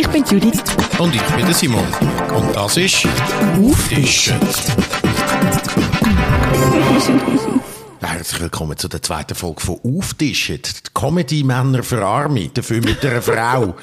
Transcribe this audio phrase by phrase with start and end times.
[0.00, 0.62] Ich bin Judith.
[0.96, 1.84] Und ich bin der Simon.
[2.34, 3.06] Und das ist
[3.62, 4.40] Auftischen.
[8.00, 10.62] Herzlich willkommen zu der zweiten Folge von Auftischen.
[10.62, 13.76] Die Comedy-Männer für Arme, dafür mit einer Frau.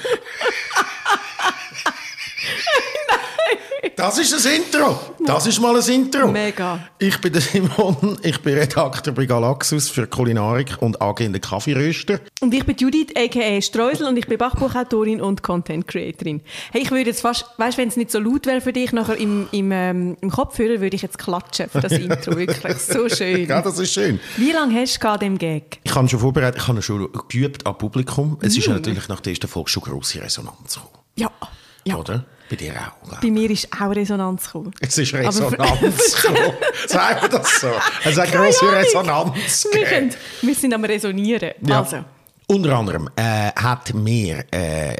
[3.98, 4.96] Das ist das Intro.
[5.26, 6.28] Das ist mal ein Intro.
[6.28, 6.78] Mega.
[7.00, 12.20] Ich bin der Simon, ich bin Redakteur bei Galaxus für Kulinarik und angehender Kaffeeröster.
[12.40, 13.60] Und ich bin Judith, a.k.a.
[13.60, 16.42] Streusel, und ich bin Bachbuchautorin und Content Creatorin.
[16.70, 18.92] Hey, ich würde jetzt fast, weißt du, wenn es nicht so laut wäre für dich,
[18.92, 22.36] nachher im, im, ähm, im Kopfhörer, würde ich jetzt klatschen für das Intro.
[22.36, 23.48] Wirklich, so schön.
[23.48, 24.20] Ja, das ist schön.
[24.36, 25.80] Wie lange hast du dem Gag?
[25.82, 28.38] Ich habe schon vorbereitet, ich habe schon geübt am Publikum.
[28.42, 28.58] Es Mm.
[28.60, 30.92] ist natürlich nach der ersten Folge schon grosse Resonanz gekommen.
[31.16, 31.32] Ja.
[31.84, 31.96] ja.
[31.96, 32.24] Oder?
[32.50, 33.12] Bei dir auch.
[33.12, 33.18] ich.
[33.20, 34.72] Bei mir ist auch Resonanz gekommen.
[34.80, 35.58] Es ist Resonanz
[36.22, 36.52] gekommen.
[36.86, 37.70] Sagen wir das so?
[38.04, 38.72] Es hat Keine grosse.
[38.72, 41.52] Resonanz Wir, können, wir sind am Resonieren.
[41.66, 41.80] Ja.
[41.80, 42.04] Also,
[42.46, 44.96] Unter anderem äh, hat mir äh, eine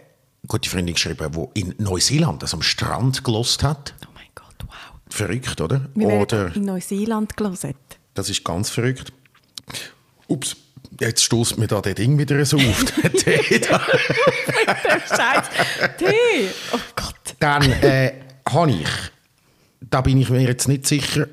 [0.47, 3.95] gute Freundin geschrieben, die in Neuseeland das am Strand gelost hat.
[4.07, 4.75] oh mein Gott, wow.
[5.09, 5.89] Verrückt, oder?
[5.95, 7.75] Wir Oder in Neuseeland gelesen.
[8.15, 9.11] das ist ganz verrückt.
[10.27, 10.57] Ups,
[11.01, 12.85] jetzt stoßt mir da der Ding wieder so auf.
[13.03, 13.61] der Tee.
[15.09, 15.51] Scheiße.
[15.99, 16.49] Tee.
[16.73, 17.15] Oh Gott.
[17.39, 18.15] Dann äh,
[18.49, 18.89] habe ich,
[19.81, 21.29] da bin ich mir jetzt nicht sicher,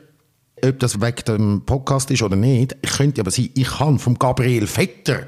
[0.63, 2.75] ob das wegen dem Podcast ist oder nicht.
[2.81, 5.25] Ich könnte aber sein, ich habe vom Gabriel Vetter.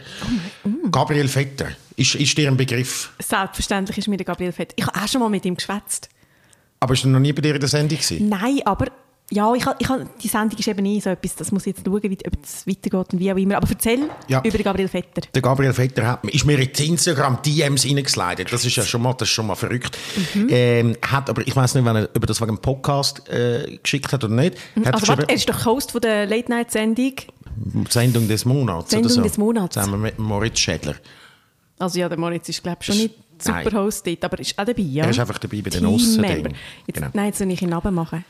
[0.91, 3.11] Gabriel Vetter, ist, ist dir ein Begriff?
[3.19, 4.73] Selbstverständlich ist mir der Gabriel Fett.
[4.75, 6.09] Ich habe auch schon mal mit ihm geschwätzt.
[6.79, 8.29] Aber ist er noch nie bei dir in der Sendung gewesen?
[8.29, 8.87] Nein, aber
[9.29, 11.75] ja, ich, ha- ich, ha- die Sendung ist eben nie so etwas, das muss ich
[11.75, 13.57] jetzt schauen, wie, ob es weitergeht und wie auch immer.
[13.57, 14.39] Aber erzähl Ja.
[14.41, 15.21] über den Gabriel Vetter.
[15.33, 18.51] Der Gabriel Vetter hat, ist mir in die Instagram DMs reingeslidet.
[18.53, 19.97] Das ist ja schon mal, das ist schon mal verrückt.
[20.49, 24.13] Ähm, hat aber, ich weiß nicht, wenn er über das wegen dem Podcast äh, geschickt
[24.13, 24.55] hat oder nicht.
[24.85, 27.13] Hat Also warte, er ist doch Host von der Late-Night-Sendung.
[27.89, 29.21] Sendung des Monats Sendung oder so.
[29.23, 29.73] des Monats.
[29.73, 30.95] Zusammen mit Moritz Schädler.
[31.79, 33.63] Also ja, der Moritz ist glaube ich schon nicht Nein.
[33.65, 35.03] super Host dort, aber ist auch dabei, ja?
[35.05, 35.95] Er ist einfach dabei bei den Teammember.
[35.95, 36.55] Ossen-Dingen.
[36.87, 37.07] Jetzt, Genau.
[37.13, 38.25] Nein, jetzt soll ich ihn runtermachen.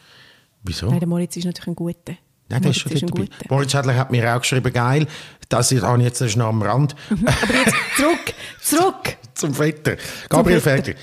[0.67, 0.87] Wieso?
[0.89, 2.13] Nein, der Moritz ist natürlich ein guter.
[2.49, 3.21] Nein, der ist schon ein dabei.
[3.21, 3.45] guter.
[3.49, 5.07] Moritz Schädler hat mir auch geschrieben, geil,
[5.49, 6.95] das ist auch jetzt ist noch am Rand.
[7.09, 9.17] Aber jetzt zurück, zurück!
[9.33, 9.97] Zum Vetter.
[10.29, 10.85] Gabriel Vetter.
[10.93, 10.99] Vetter.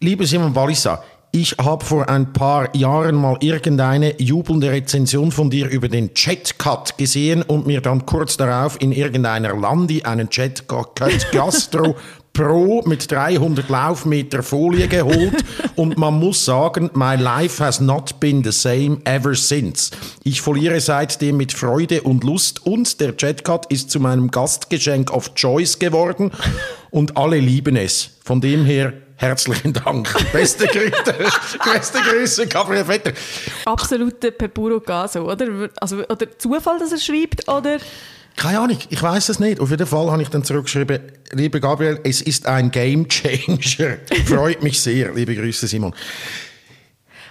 [0.00, 5.68] Lieber Simon Walliser, ich habe vor ein paar Jahren mal irgendeine jubelnde Rezension von dir
[5.68, 10.96] über den Chatcut gesehen und mir dann kurz darauf in irgendeiner Landi einen Chatcut
[11.32, 11.96] Gastro
[12.38, 15.44] Pro mit 300 Laufmeter Folie geholt
[15.74, 19.90] und man muss sagen, my life has not been the same ever since.
[20.22, 25.34] Ich foliere seitdem mit Freude und Lust und der Chatcut ist zu meinem Gastgeschenk of
[25.34, 26.30] Choice geworden
[26.90, 28.10] und alle lieben es.
[28.22, 30.08] Von dem her herzlichen Dank.
[30.32, 31.14] Beste Grüße,
[31.74, 33.14] beste Grüße, Gabriel Vetter.
[33.64, 35.70] Absolute puro caso, oder?
[35.80, 37.78] Also, oder Zufall, dass er schreibt, oder?
[38.38, 39.58] Keine Ahnung, ich weiß es nicht.
[39.58, 41.00] Auf jeden Fall habe ich dann zurückgeschrieben,
[41.32, 43.98] lieber Gabriel, es ist ein Game Changer.
[44.26, 45.12] Freut mich sehr.
[45.12, 45.92] Liebe Grüße, Simon.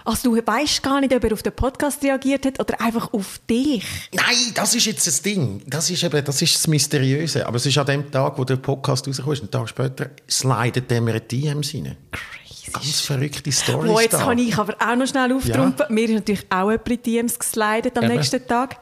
[0.03, 3.40] Also du weißt gar nicht, ob er auf den Podcast reagiert hat oder einfach auf
[3.50, 3.85] dich.
[4.12, 5.62] Nein, das ist jetzt das Ding.
[5.66, 7.47] Das ist eben, das ist das Mysteriöse.
[7.47, 11.00] Aber es ist an dem Tag, wo der Podcast rauskommt, einen Tag später, slidet der
[11.00, 11.96] mir in die DMs rein.
[12.12, 12.72] Crazy.
[12.73, 13.90] Ganz verrückte Story.
[14.01, 15.85] Jetzt kann ich aber auch noch schnell auftrumpfen.
[15.88, 15.94] Ja.
[15.94, 18.16] Mir ist natürlich auch jemand in die DMs geslidet am Eben.
[18.16, 18.78] nächsten Tag.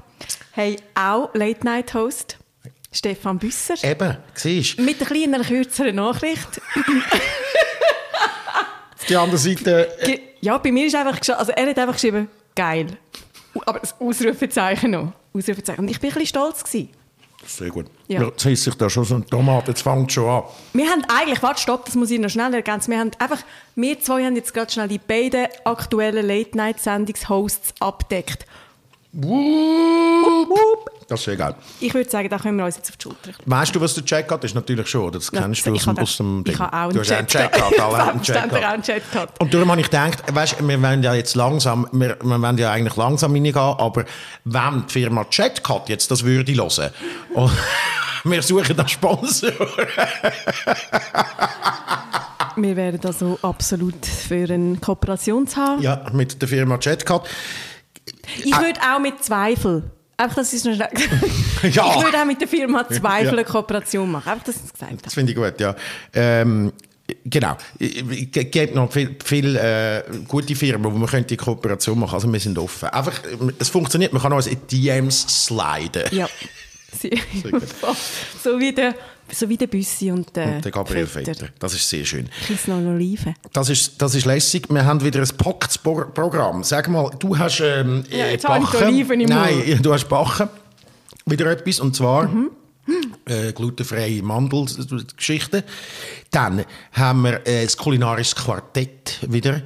[0.51, 2.37] Hey, auch Late-Night-Host
[2.91, 3.75] Stefan Büsser.
[3.83, 4.83] Eben, siehst du.
[4.83, 6.61] Mit einer kleinen, kürzeren Nachricht.
[8.97, 11.77] Auf die andere Seite, äh, Ge- Ja, bei mir ist einfach geschrieben, also er hat
[11.79, 12.87] einfach geschrieben, geil.
[13.65, 15.11] Aber das Ausrufezeichen noch.
[15.33, 15.81] Ausrufezeichen.
[15.81, 16.89] Und ich bin ein bisschen stolz gewesen.
[17.45, 17.85] sehr gut.
[18.07, 18.21] Ja.
[18.21, 18.27] Ja.
[18.27, 20.43] Jetzt heißt sich da schon so ein Tomat, jetzt fängt schon an.
[20.73, 22.91] Wir haben eigentlich, warte, stopp, das muss ich noch schnell ergänzen.
[22.91, 23.39] Wir haben einfach,
[23.75, 28.45] wir zwei haben jetzt gerade schnell die beiden aktuellen Late-Night-Sendungshosts abdeckt.
[31.07, 31.55] Das ist egal.
[31.79, 33.31] Ich würde sagen, da können wir uns jetzt auf die Schulter.
[33.45, 34.43] Weißt du, was der Chat hat?
[34.43, 35.19] Das ist natürlich schon, oder?
[35.19, 36.59] Das Ja, kennst du ich aus, dem- aus dem ich Ding.
[36.59, 37.79] habe auch du einen hast einen Chat gehabt.
[39.15, 39.27] Einen.
[39.39, 42.71] Und darum habe ich gedacht, weißt, wir wollen ja jetzt langsam, wir, wir wollen ja
[42.71, 44.03] eigentlich langsam reingehen, aber
[44.43, 46.91] wenn die Firma Chatcat jetzt das würde hören,
[47.35, 47.51] und
[48.25, 49.51] wir suchen einen Sponsor.
[52.57, 55.81] Wir wären also absolut für eine Kooperation zu haben.
[55.81, 57.27] ja, mit der Firma Chatcat.
[58.43, 59.83] Ich würde auch mit Zweifel,
[60.17, 60.77] einfach, noch schnell
[61.71, 61.95] Ja.
[61.97, 64.29] Ich würde auch mit der Firma Zweifel eine Kooperation machen.
[64.29, 65.01] Einfach, dass ich es gesagt habe.
[65.01, 65.75] Das finde ich gut, ja.
[66.13, 66.71] Ähm,
[67.23, 67.57] genau.
[67.79, 72.31] Es gibt noch viele viel, äh, gute Firmen, wo man könnte die Kooperation machen Also
[72.31, 72.89] wir sind offen.
[72.89, 73.21] Einfach,
[73.59, 76.03] es funktioniert, man kann uns in DMs sliden.
[76.11, 76.27] Ja.
[78.43, 78.95] So, wie der,
[79.31, 81.47] so wie der Büssi und der, Und der Gabriel Vetter.
[81.59, 82.29] Das ist sehr schön.
[82.47, 83.35] Kiss noch Oliven.
[83.53, 84.67] Das ist, das ist lässig.
[84.69, 86.63] Wir haben wieder ein packtes Pro- Programm.
[86.63, 88.87] Sag mal, du hast ähm, Ja, äh, jetzt habe ich Bachen.
[88.87, 90.49] Oliven im Nein, du hast Bachen.
[91.25, 91.79] Wieder etwas.
[91.79, 92.29] Und zwar
[93.27, 95.63] Äh, glutenfreie Mandelgeschichten.
[96.29, 99.63] Dann haben wir äh, das kulinarische Quartett wieder.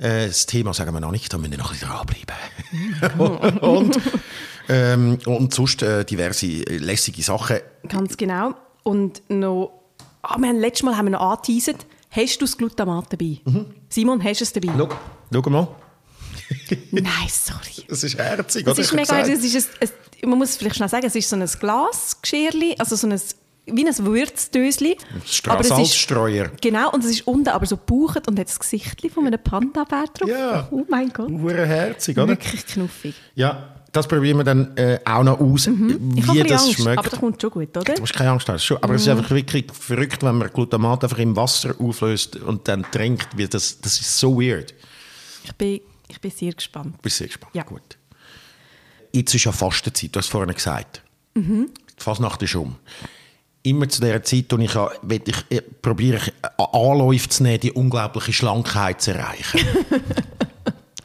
[0.00, 2.26] Äh, das Thema sagen wir noch nicht, da müssen wir noch ein bisschen
[3.16, 3.58] dranbleiben.
[3.62, 3.98] und,
[4.68, 7.56] ähm, und sonst äh, diverse äh, lässige Sachen.
[7.88, 8.54] Ganz genau.
[8.88, 9.82] Und noch,
[10.22, 13.38] ah, wir haben, letztes Mal haben wir noch angeteasert, hast du das Glutamat dabei?
[13.90, 14.72] Simon, hast du es dabei?
[14.76, 14.88] Schau,
[15.42, 15.68] schau mal.
[16.90, 17.84] Nein, sorry.
[17.88, 18.80] Das ist herzig, Das oder?
[18.80, 19.88] ist Ich mega, das ist ein,
[20.22, 23.20] ein, man muss vielleicht schnell sagen, es ist so ein Glasgeschirrli, also so ein,
[23.66, 24.96] wie ein Würzdösli.
[25.48, 26.08] Aber es ist-.
[26.62, 30.06] Genau, und es ist unten aber so gebucht und hat das Gesicht von einem Panda-Bär
[30.14, 30.28] drauf.
[30.30, 30.68] Ja.
[30.70, 31.28] Oh mein Gott.
[31.28, 32.28] Hure herzig, oder?
[32.28, 33.14] Wirklich knuffig.
[33.34, 35.72] Ja, das probieren wir dann äh, auch noch aus, Ich
[36.26, 36.98] habe wie das Angst, schmeckt.
[36.98, 37.94] aber das kommt schon gut, oder?
[37.94, 38.58] Du musst keine Angst haben.
[38.58, 42.68] Schon, aber es ist einfach wirklich verrückt, wenn man Glutamat einfach im Wasser auflöst und
[42.68, 43.28] dann trinkt.
[43.36, 44.74] Wie das, das ist so weird.
[45.44, 47.00] Ich bin, ich bin sehr gespannt.
[47.00, 47.54] Bist sehr gespannt.
[47.54, 47.62] Ja.
[47.62, 47.96] Gut.
[49.12, 51.02] Jetzt ist ja Fastenzeit, du hast vorhin gesagt.
[51.34, 51.70] Mhm.
[51.98, 52.76] Die Fasnacht ist um.
[53.62, 57.60] Immer zu dieser Zeit, wo ich, will ich, äh, probiere ich äh, Anläufe zu nehmen,
[57.60, 59.60] die unglaubliche Schlankheit zu erreichen.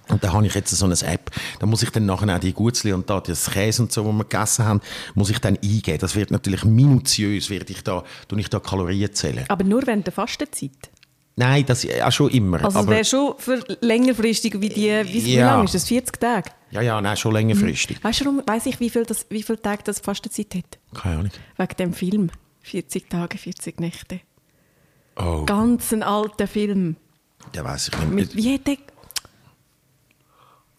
[0.10, 2.54] Und da habe ich jetzt so eine App, da muss ich dann nachher auch die
[2.54, 4.82] Gutzli und da das Käse und so, was wir gegessen haben,
[5.16, 5.98] muss ich dann eingeben.
[6.00, 9.46] Das wird natürlich minutiös, werde ich da, tue ich da Kalorien zählen.
[9.48, 10.72] Aber nur während der Fastenzeit.
[11.36, 12.64] Nein, das ja schon immer.
[12.64, 15.48] Also es wäre schon für längerfristig wie die, wie, wie Ja.
[15.56, 15.86] lange ist das?
[15.86, 16.52] 40 Tage?
[16.70, 18.04] ja, ja, nein, schon längerfristig.
[18.04, 20.78] Weißt du, warum weiss ich, wie viele das, wie viel Tage das Fastenzeit hat?
[21.02, 21.32] Keine Ahnung.
[21.58, 22.30] Wegen dem Film.
[22.62, 24.20] 40 Tage, 40 Nächte.
[25.16, 26.98] Oh, Ganz ein alter Film.
[27.56, 28.12] der weiß ich nicht.
[28.12, 28.78] Mit, wie hat der...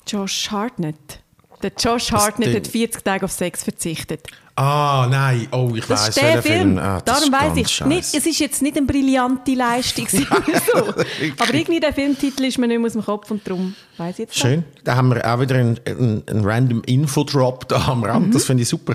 [0.06, 1.20] Josh Hartnett.
[1.62, 4.26] Der Josh Hartnett hat 40 Tage auf Sex verzichtet.
[4.56, 6.78] Ah, nein, oh, ich Das weiß ist der Film.
[6.78, 7.84] Ah, Darum ganz ich.
[7.86, 10.78] Nicht, es ist jetzt nicht eine brillante Leistung so.
[10.78, 14.18] Aber irgendwie der Filmtitel ist mir nicht mehr aus dem Kopf und darum weiß ich
[14.20, 14.64] jetzt Schön.
[14.84, 18.28] Da haben wir auch wieder einen, einen, einen random Infodrop da am Rand.
[18.28, 18.32] Mhm.
[18.32, 18.94] Das finde ich super.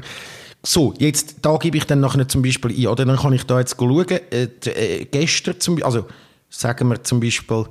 [0.63, 3.06] So, jetzt, da gebe ich dann nachher zum Beispiel ein, oder?
[3.06, 6.06] Dann kann ich da jetzt schauen, äh, äh, gestern zum Beispiel, also
[6.50, 7.65] sagen wir zum Beispiel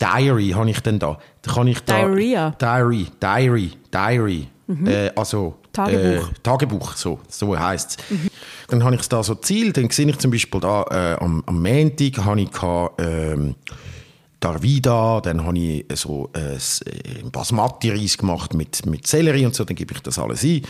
[0.00, 1.18] Diary habe ich dann da.
[1.42, 1.98] Da kann ich da...
[1.98, 2.50] Diarrhea?
[2.58, 4.48] Diary, Diary, Diary.
[4.86, 5.56] Äh, also...
[5.72, 6.28] Tagebuch.
[6.28, 8.18] Äh, Tagebuch, so, so heisst es.
[8.66, 11.44] Dann habe ich es da so Ziel, dann sehe ich zum Beispiel da äh, am,
[11.46, 13.54] am Montag habe ich gehabt, ähm,
[14.40, 19.76] Darvida, dann habe ich so äh, äh, Basmati-Reis gemacht mit, mit Sellerie und so, dann
[19.76, 20.62] gebe ich das alles ein.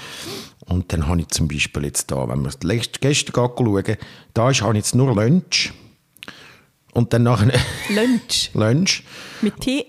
[0.67, 3.97] Und dann habe ich zum Beispiel jetzt da, wenn wir letzt- gestern schauen,
[4.35, 5.73] da ist, habe ich jetzt nur Lunch.
[6.93, 7.53] Und dann nachher
[7.89, 8.51] Lunch.
[8.55, 9.03] Lunch.
[9.43, 9.87] Mit T,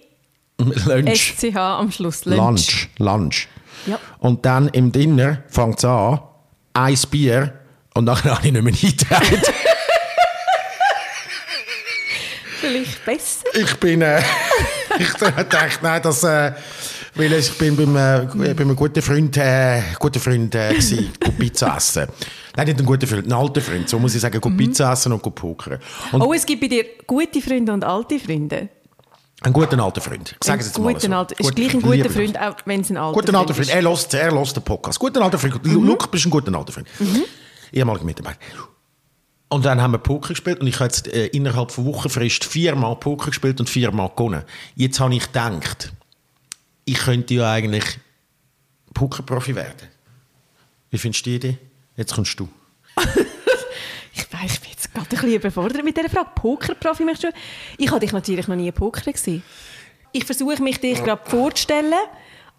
[0.57, 1.33] Lunch.
[1.37, 2.25] SCH am Schluss.
[2.25, 2.37] Lunch.
[2.39, 2.89] Lunch.
[2.97, 3.47] Lunch.
[3.87, 3.99] Ja.
[4.19, 6.19] Und dann im Dinner fängt es an,
[6.73, 7.59] ein Bier
[7.95, 9.41] und nachher habe ich nicht mehr eingetragen.
[12.61, 13.45] Vielleicht besser.
[13.55, 14.21] ich bin, äh,
[14.99, 15.47] ich dachte,
[15.81, 16.51] nein, das, äh,
[17.15, 21.37] weil ich bin beim, äh, bei einem guten Freund, äh, guten Freund äh, gewesen, gut
[21.37, 22.07] Pizza essen.
[22.55, 25.11] Nein, nicht ein guter Freund, ein alter Freund, so muss ich sagen, gut Pizza essen
[25.13, 25.79] und gut pokern.
[26.11, 28.69] Und Oh, es gibt bei dir gute Freunde und alte Freunde.
[29.43, 31.15] einen guten alten Freund, ich sage es mal guten so.
[31.17, 33.67] alten, ist Gut- gleich ein guter Freund, auch wenn es ein alter Guten alter Freund.
[33.69, 34.13] ist.
[34.13, 34.99] Er er hört den Podcast.
[34.99, 35.65] Guten alter Freund.
[35.65, 35.85] Mhm.
[35.85, 36.87] Luke, bist ein guter alter Freund.
[37.73, 38.37] Ehemaliger Mitarbeiter.
[39.49, 42.95] Und dann haben wir Poker gespielt und ich habe jetzt äh, innerhalb von Wochenfrist viermal
[42.95, 44.43] Poker gespielt und viermal gewonnen.
[44.75, 45.91] Jetzt habe ich gedacht,
[46.85, 47.99] ich könnte ja eigentlich
[48.93, 49.87] Pokerprofi werden.
[50.89, 51.57] Wie findest du die?
[51.95, 52.49] Jetzt kommst du.
[54.13, 56.29] Ich weiß, ich bin jetzt gerade ein bisschen überfordert mit dieser Frage.
[56.35, 57.37] Pokerprofi möchtest du?
[57.77, 59.41] Ich habe dich natürlich noch nie Poker gesehen.
[60.11, 61.93] Ich versuche mich dich gerade vorzustellen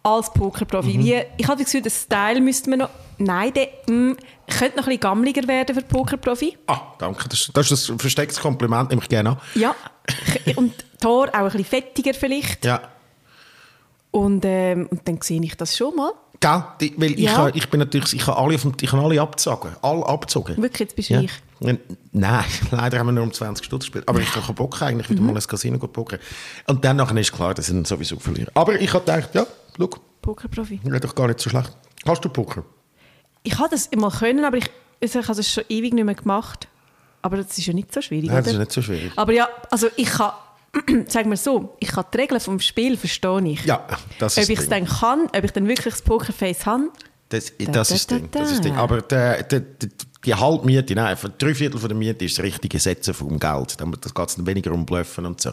[0.03, 0.97] als Pokerprofi.
[0.97, 1.05] Mhm.
[1.05, 2.91] Wie, ich habe das Gefühl, den Style müsste man noch...
[3.19, 4.17] Nein, der mm,
[4.49, 6.57] könnte noch ein bisschen gammeliger werden für Pokerprofi.
[6.67, 7.29] Ah, danke.
[7.29, 9.41] Das, das ist ein verstecktes Kompliment, nehme ich gerne an.
[9.55, 9.77] Ja.
[10.57, 12.65] Und Tor auch ein bisschen fettiger vielleicht.
[12.65, 12.81] Ja.
[14.13, 16.13] Und, ähm, und dann sehe ich das schon mal.
[16.39, 16.65] Gell?
[16.81, 17.37] Die, weil ich, Ja.
[17.39, 19.71] habe- ich bin natürlich, ich habe alle, auf dem- ich habe alle abgezogen.
[19.83, 20.57] Alle abgezogen.
[20.59, 21.21] Wirklich, jetzt bist du Ja.
[21.23, 21.33] ich.
[22.13, 24.09] Nein, leider haben wir nur um 20 Stunden gespielt.
[24.09, 25.15] Aber ich habe Bock eigentlich Mhm.
[25.15, 26.19] wieder mal ins Casino zu pokern.
[26.67, 28.51] Und dann nachher ist klar, dass ich dann sowieso verliere.
[28.55, 29.47] Aber ich habe gedacht, ja,
[29.79, 29.89] schau,
[30.21, 30.81] Pokerprofi.
[30.85, 31.77] wäre doch gar nicht so schlecht.
[32.07, 32.65] Hast du Poker?
[33.45, 34.69] Ich habe das mal können, aber ich,
[35.01, 36.69] also ich habe das schon ewig nicht mehr gemacht.
[37.23, 38.55] Aber das ist ja nicht so schwierig, Nein, das oder?
[38.55, 39.13] ist nicht so schwierig.
[39.17, 40.33] Aber ja, also ich kann,
[41.09, 43.65] sagen wir so, ich kann die Regeln vom Spiel verstehen ich.
[43.65, 43.87] Ja,
[44.19, 46.91] das Ob ist ich das es dann kann, ob ich dann wirklich das Pokerface habe.
[47.29, 48.29] Das, Da, das da, ist das Ding.
[48.31, 48.75] da, Das ist Ding.
[48.75, 48.81] da.
[48.81, 49.89] Aber der, der, der,
[50.25, 53.81] die Halbmiete, nein, drei Viertel von der Miete ist das richtige Setzen vom Geld.
[53.81, 55.51] Dann das geht es dann weniger um Bluffen und so.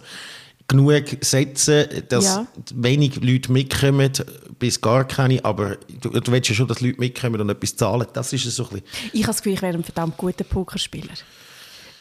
[0.68, 2.48] Genug setzen, dass Ja.
[2.76, 4.12] wenig Leute mitkommen,
[4.60, 8.06] bis gar keine, aber du, du willst ja schon, dass Leute mitkommen und etwas zahlen.
[8.14, 9.10] Das ist es so ein bisschen.
[9.14, 11.14] Ich habe das Gefühl, ich wäre ein verdammt guter Pokerspieler.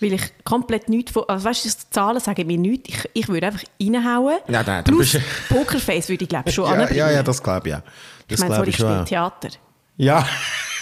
[0.01, 1.25] Weil ich komplett nichts von...
[1.29, 2.89] Also weißt du, die Zahlen sagen mir nichts.
[2.89, 4.39] Ich, ich würde einfach reinhauen.
[4.49, 6.99] Ja, nein, Plus bist Pokerface würde ich glaube schon Ja, anbringen.
[6.99, 7.75] ja, ja, das glaube ich.
[7.75, 7.83] Ich
[8.29, 9.05] Das meine, glaube sorry, ich ich spiele.
[9.05, 9.49] Theater.
[9.97, 10.27] Ja.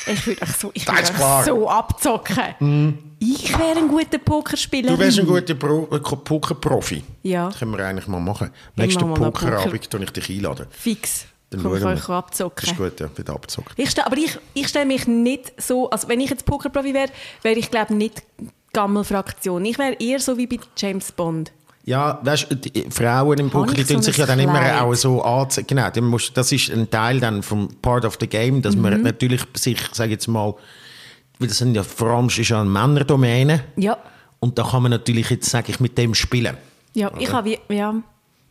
[0.09, 1.45] Ich würde euch so, ich Das würd ist euch klar.
[1.45, 2.99] so abzocken.
[3.19, 4.93] Ich wäre ein guter Pokerspieler.
[4.93, 7.03] Du wärst ein guter Pro äh, Pokerprofi.
[7.23, 7.49] Ja.
[7.49, 8.51] Das können wir eigentlich mal machen.
[8.77, 10.67] Nächsten Pokerabend tue ich dich einladen.
[10.71, 11.25] Fix.
[11.51, 12.11] Dann Komm ich schauen wir.
[12.15, 12.57] abzocken.
[12.61, 13.73] Das ist gut, ja, wieder abzocken.
[13.77, 17.09] Ich stell, aber ich, ich stelle mich nicht so, also wenn ich jetzt Pokerprofi wäre,
[17.43, 18.23] wäre ich glaube nicht
[18.76, 19.64] Gammelfraktion.
[19.64, 21.50] Ich wäre eher so wie bei James Bond.
[21.85, 24.59] Ja, weißt du, die Frauen im ich die so tun sich ein ja dann immer
[24.59, 24.83] Kleid?
[24.83, 25.66] auch so anziehen.
[25.66, 28.83] Genau, musst, das ist ein Teil dann vom Part of the Game, dass Mhm.
[28.83, 30.54] man natürlich sich, sage jetzt mal,
[31.38, 33.64] weil das sind ja vor allem ist ja eine Männerdomäne.
[33.76, 33.97] Ja.
[34.40, 36.56] Und da kann man natürlich jetzt, sage ich, mit dem spielen.
[36.92, 37.95] Ja, ich habe ja,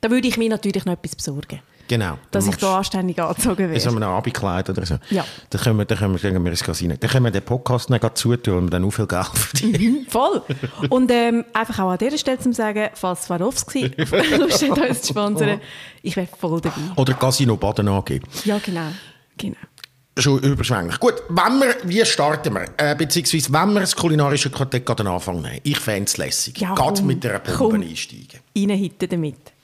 [0.01, 1.60] da würde ich mir natürlich noch etwas besorgen.
[1.88, 2.18] Genau.
[2.32, 3.96] Dass ich da anständig angezogen in so wäre.
[3.98, 4.98] einem Abendkleid oder so.
[5.10, 5.24] Ja.
[5.50, 6.96] Dann können wir, dann können wir, wir ins Casino.
[7.00, 10.08] Dann können wir den Podcast nicht gerade zutun und dann auch viel Geld verdienen.
[10.10, 10.42] Voll.
[10.89, 13.86] Und ähm, einfach auch an dieser Stelle zu sagen, falls Swarovski
[14.38, 15.60] Lust hat, uns zu sponsern,
[16.01, 16.75] ich wäre voll dabei.
[16.96, 18.25] Oder Casino Baden angeben.
[18.46, 18.89] Ja, genau.
[19.38, 19.56] genau.
[20.18, 20.98] Schon überschwänglich.
[21.00, 22.68] Gut, wenn wir, wie starten wir?
[22.77, 25.60] Äh, beziehungsweise, wenn wir das kulinarische Quartett gerade den Anfang nehmen.
[25.63, 26.58] Ich fände es lässig.
[26.62, 27.82] Ja, Gerade mit einer Bombe komm.
[27.82, 28.39] einsteigen.
[28.58, 29.55] Reinhitten damit.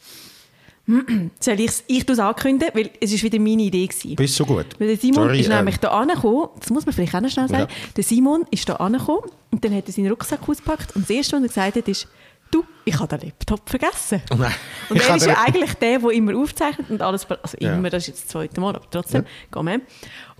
[1.39, 4.15] Soll ich's, ich es ankündigen, weil es ist wieder meine Idee gewesen.
[4.15, 4.65] Bist so gut.
[4.79, 7.29] Weil der Simon Sorry, ist ähm, nämlich da angekommen, das muss man vielleicht auch noch
[7.29, 7.91] schnell sagen, Ja.
[7.95, 11.35] der Simon ist da angekommen und dann hat er seinen Rucksack ausgepackt und das Erste,
[11.37, 12.07] was er gesagt hat, ist,
[12.49, 14.21] du, ich habe den Laptop vergessen.
[14.31, 14.53] Oh nein.
[14.89, 17.75] Und er ist ja eigentlich der, der immer aufzeichnet und alles, also Ja.
[17.75, 19.81] immer, das ist jetzt das zweite Mal, aber trotzdem, gehen wir.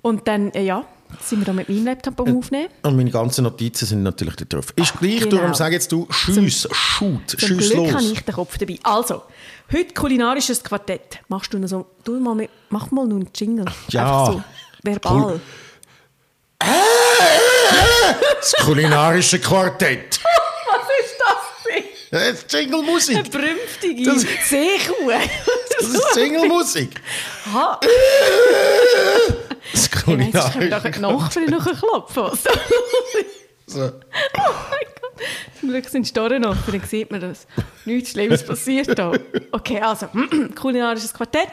[0.02, 0.84] Und dann, äh, ja,
[1.20, 2.70] sind wir da mit meinem Laptop am Aufnehmen.
[2.84, 4.74] Und meine ganzen Notizen sind natürlich da drauf.
[4.78, 5.36] Ist gleich, Genau.
[5.38, 7.94] darum sag jetzt du, schiess, shoot, Zum schiess Glück los.
[7.94, 8.80] habe ich den Kopf dabei.
[8.84, 9.22] Also,
[9.72, 11.20] heute kulinarisches Quartett.
[11.28, 13.66] Machst du noch so, du mal mit, mach mal noch einen Jingle.
[13.90, 14.24] Ja.
[14.24, 14.44] Einfach so,
[14.84, 15.14] verbal.
[15.24, 15.42] Cool.
[18.40, 20.20] Das kulinarische Quartett.
[20.68, 21.16] Was ist
[22.12, 23.16] das ist Jingle-Musik.
[23.18, 25.12] Eine brünftige Das- Seekuh.
[25.80, 27.00] Das ist Jingle-Musik.
[27.48, 27.80] Aha.
[29.72, 32.40] Das Hey, nein, jetzt können wir doch Nachbarn noch klopfen.
[33.68, 33.80] So.
[34.38, 35.01] Oh mein Gott.
[35.60, 37.48] Zum Glück sind Storen offen, dann sieht man das.
[37.86, 39.14] Nichts Schlimmes passiert da.
[39.52, 40.08] Okay, also,
[40.56, 41.52] kulinarisches Quartett.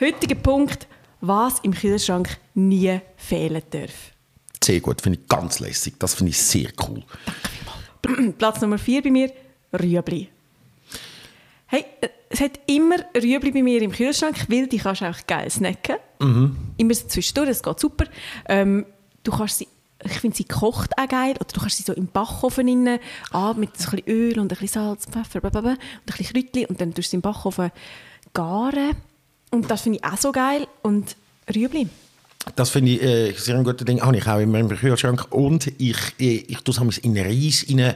[0.00, 0.86] Heutiger Punkt,
[1.20, 4.12] was im Kühlschrank nie fehlen darf.
[4.62, 5.94] Sehr gut, finde ich ganz lässig.
[5.98, 7.02] Das finde ich sehr cool.
[8.38, 9.32] Platz Nummer 4 bei mir,
[9.72, 10.28] Rüebli.
[11.66, 15.26] Hey, äh, es hat immer Rüebli bei mir im Kühlschrank, weil die kannst du auch
[15.26, 15.96] geil snacken.
[16.76, 18.06] Immer so zwischendurch, das geht super.
[18.48, 18.86] Ähm,
[19.22, 19.68] du kannst sie,
[20.10, 22.98] ich finde sie kocht auch geil, oder du kannst sie so im Backofen rein,
[23.32, 26.26] ah, mit so ein bisschen Öl und ein bisschen Salz, Pfeffer, blablabla, und ein bisschen
[26.32, 27.70] Kräutchen und dann tust du sie im Backofen
[28.32, 28.96] garen.
[29.50, 30.66] Und das finde ich auch so geil.
[30.82, 31.16] Und
[31.54, 31.88] Rüebli.
[32.54, 34.00] Das finde ich äh, sehr ein guter Ding.
[34.00, 35.26] Habe ich auch immer im Kühlschrank.
[35.30, 37.94] Und ich, äh, ich tue es in Reis rein.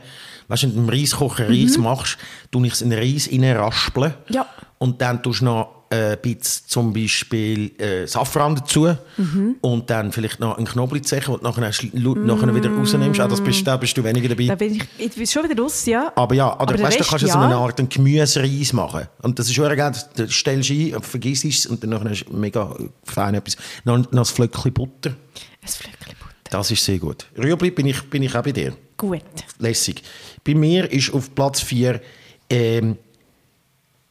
[0.48, 2.18] Weißt du, wenn du im Reiskocher Reis machst,
[2.50, 4.14] tue ich es in Reis rein raspeln.
[4.28, 4.34] Mhm.
[4.34, 4.46] Ja.
[4.78, 8.96] Und dann tust du noch ein bisschen zum Beispiel äh, Safran dazu.
[9.16, 9.56] Mhm.
[9.60, 13.20] Und dann vielleicht noch einen Knoblauchzecher, den du nachher, lu- nachher wieder rausnimmst.
[13.20, 14.46] Auch das bist, da bist du weniger dabei.
[14.46, 16.12] Da bin ich, ich bin schon wieder raus, ja.
[16.14, 17.44] Aber ja, oder Aber weißt, du kannst du so ja.
[17.44, 19.08] eine Art Gemüsereis machen.
[19.22, 19.92] Und das ist schon geil.
[20.14, 22.72] Da stellst du ein und vergisst es und dann nachher hast du mega
[23.04, 23.56] fein etwas.
[23.84, 25.10] Noch, noch ein Flöckchen Butter.
[25.10, 26.34] Ein Flöckchen Butter.
[26.50, 27.26] Das ist sehr gut.
[27.36, 28.74] Rüebli bin ich, bin ich auch bei dir.
[28.96, 29.22] Gut.
[29.58, 30.02] Lässig.
[30.44, 32.00] Bei mir ist auf Platz 4
[32.48, 32.96] ähm,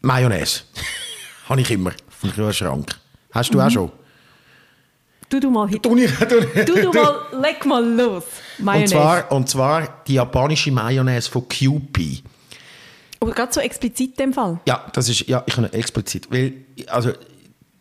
[0.01, 0.63] Mayonnaise.
[1.49, 1.91] Habe ich immer
[2.23, 2.95] im Kühlschrank.
[3.31, 3.63] Hast du Mhm.
[3.65, 3.91] auch schon?
[5.29, 6.05] Du, du mal, hit- Du, du,
[6.65, 8.23] du, du mal, leg mal los.
[8.57, 8.91] und, Mayonnaise.
[8.93, 12.23] zwar, und zwar die japanische Mayonnaise von Kewpie.
[13.19, 14.59] Aber gerade so explizit in dem Fall.
[14.67, 16.53] Ja, das ist, ja, ich kann explizit, weil,
[16.87, 17.11] also,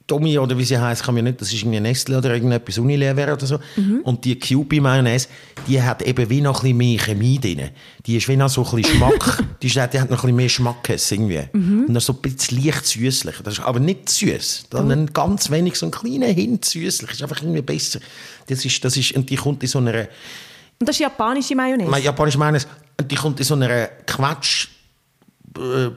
[0.09, 3.33] Tommy oder wie sie heißt, kann mir nicht, das ist irgendwie Nestle oder irgendetwas Unilever
[3.35, 3.61] oder so.
[4.03, 5.29] Und die Kewpie Mayonnaise,
[5.69, 7.69] die hat eben wie noch ein bisschen mehr Chemie drin.
[8.07, 10.37] Die ist wie noch so ein bisschen Schmack, die, ist, die hat noch ein bisschen
[10.37, 11.43] mehr Schmackes irgendwie.
[11.87, 13.37] Und dann so ein bisschen leicht süßlich.
[13.45, 17.11] Das ist aber nicht süß, sondern ganz wenig, so ein kleiner Hint süßlich.
[17.11, 18.01] Ist einfach irgendwie besser.
[18.47, 19.93] Das ist, das ist, und die kommt in so einer,
[20.81, 22.01] Und das ist japanische Mayonnaise.
[22.01, 22.67] japanische Mayonnaise,
[22.99, 24.78] und die kommt in so einer Quatsch, äh,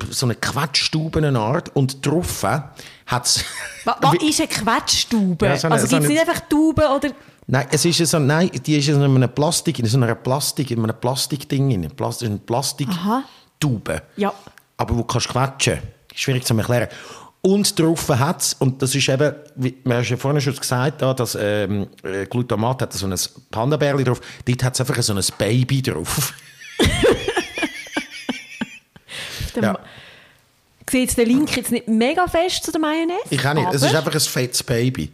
[0.10, 3.44] so eine Quatschstubenart und drauf hat es...
[3.86, 5.46] Was, was ist eine Quetschstube?
[5.46, 7.10] Ja, so eine- also so gibt es eine- nicht einfach Tauben oder...
[7.48, 10.84] Nein, es ist so, nein, die ist in einem Plastik, in so einer Plastik, in
[10.84, 12.40] einem Plastikding, in Plastik, in.
[12.40, 14.04] Plastiktube.
[14.18, 14.34] Ja.
[14.78, 15.80] Aber wo kannst du quetschen?
[16.14, 16.88] Schwierig zu erklären.
[17.42, 21.02] Und drauf hat es, und das ist eben, wie wir haben ja vorhin schon gesagt,
[21.02, 23.16] da, dass ähm, äh, Glutamat hat so ein
[23.50, 26.34] Panda-Bärli drauf, dort hat es einfach so ein Baby drauf.
[29.56, 29.80] Dann Ja.
[30.90, 33.22] Sieht jetzt der Link jetzt nicht mega fest zu der Mayonnaise?
[33.30, 35.12] Ich auch nicht, es ist einfach ein fettes Baby.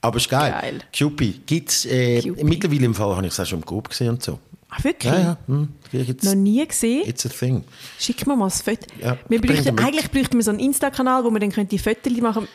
[0.00, 0.50] Aber es ist geil.
[0.60, 0.78] Geil.
[0.96, 4.08] Cupid gibt es, äh, mittlerweile im Fall habe ich es auch schon im Coop gesehen
[4.08, 4.40] und so.
[4.68, 5.12] Ah, wirklich?
[5.12, 7.06] Ja, ja, hm, it's, Noch nie gesehen.
[7.06, 7.62] it's a thing.
[8.00, 8.86] Schick mir mal das Foto.
[9.00, 12.12] Ja, wir bräuchten, eigentlich bräuchten wir so einen Insta-Kanal, wo wir dann könnte die Fotos
[12.20, 12.48] machen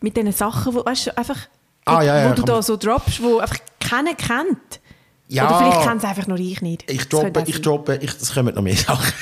[0.00, 1.38] mit diesen Sachen, wo, weißt du, einfach,
[1.86, 4.80] Ah, ja, ja, wo du da man- so droppst, wo einfach kennen kennt.
[5.28, 5.48] Ja.
[5.48, 6.88] Oder vielleicht kennt es einfach nur ich nicht.
[6.90, 9.12] Ich droppe, ich droppe, ich, das kommen noch mehr Sachen.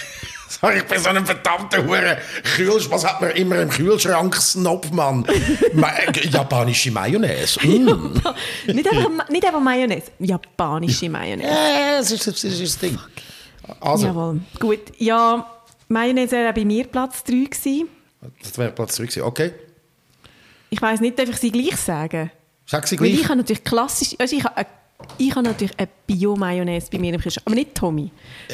[0.61, 2.18] Sorry, ich bin so ein verdammter Hure
[2.56, 2.90] Kühlschrank.
[2.92, 4.35] Was hat man immer im Kühlschrank?
[4.37, 5.26] Snob, Mann.
[5.73, 7.59] Ma äh, japanische Mayonnaise.
[7.66, 8.21] Mm.
[8.66, 11.49] nicht, einfach, nicht einfach Mayonnaise, japanische Mayonnaise.
[11.50, 12.99] Ja, das ist, das ist das Ding.
[13.80, 14.40] Also, Jawohl.
[14.59, 15.47] Gut, ja,
[15.88, 17.88] Mayonnaise wäre bei mir Platz 3 gewesen.
[18.42, 19.23] das wäre Platz 3 gewesen.
[19.23, 19.52] Okay.
[20.71, 22.30] Ich weiss nicht, darf ich sie gleich sagen?
[22.66, 23.21] Sag sie Weil gleich.
[23.21, 24.66] ich habe natürlich klassisch, also ich habe, eine-
[25.18, 28.11] ich habe natürlich eine Bio-Mayonnaise bei mir im Kühlschrank, aber nicht Tommy,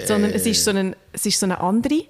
[0.06, 2.04] sondern es ist so eine, es ist so eine andere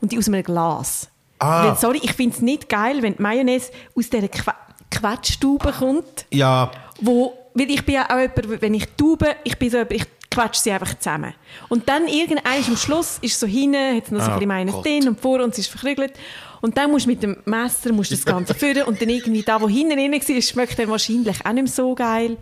[0.00, 1.08] und die aus einem Glas.
[1.38, 1.68] Ah.
[1.68, 4.52] Weil, sorry, ich finde es nicht geil, wenn die Mayonnaise aus dieser Que
[4.90, 6.70] Quetschstube kommt, Ja,
[7.00, 10.04] wo, weil ich bin ja auch jemand, wenn ich taube, ich bin so jemand, ich
[10.30, 11.32] quetsche sie einfach zusammen.
[11.68, 14.48] Und dann irgendwann am Schluss ist so hinten, hat es noch so Ah, ein bisschen
[14.48, 16.12] Mayonnaise drin und vor und es ist verkrügelt.
[16.60, 19.60] Und dann musst du mit dem Messer musst das Ganze führen und dann irgendwie da,
[19.60, 22.36] wo hinten drin war, schmeckt dann wahrscheinlich auch nicht mehr so geil.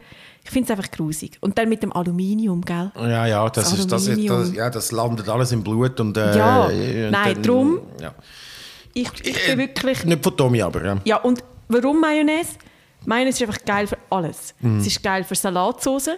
[0.49, 1.37] Ich finde es einfach grusig.
[1.43, 2.91] Und dann mit dem Aluminium, gell?
[2.97, 6.01] ja, ja, das, Das ist, das, das, ja, das landet alles im Blut.
[6.01, 8.15] Und, äh, Ja, und nein, drum- Ja.
[8.95, 10.05] Ich, ich bin wirklich...
[10.05, 10.83] Nicht von Tommy, aber.
[10.83, 10.97] Ja.
[11.05, 12.53] Ja, und warum Mayonnaise?
[13.05, 14.55] Mayonnaise ist einfach geil für alles.
[14.61, 14.79] Mhm.
[14.79, 16.13] Es ist geil für Salatsauce.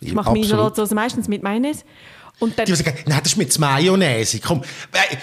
[0.00, 0.44] Ich mache meine.
[0.44, 1.84] Salatsauce meistens mit Mayonnaise.
[2.40, 4.40] Und dann, Die sagen, nein, das ist mit Mayonnaise.
[4.40, 4.60] Komm,
[4.92, 5.16] äh,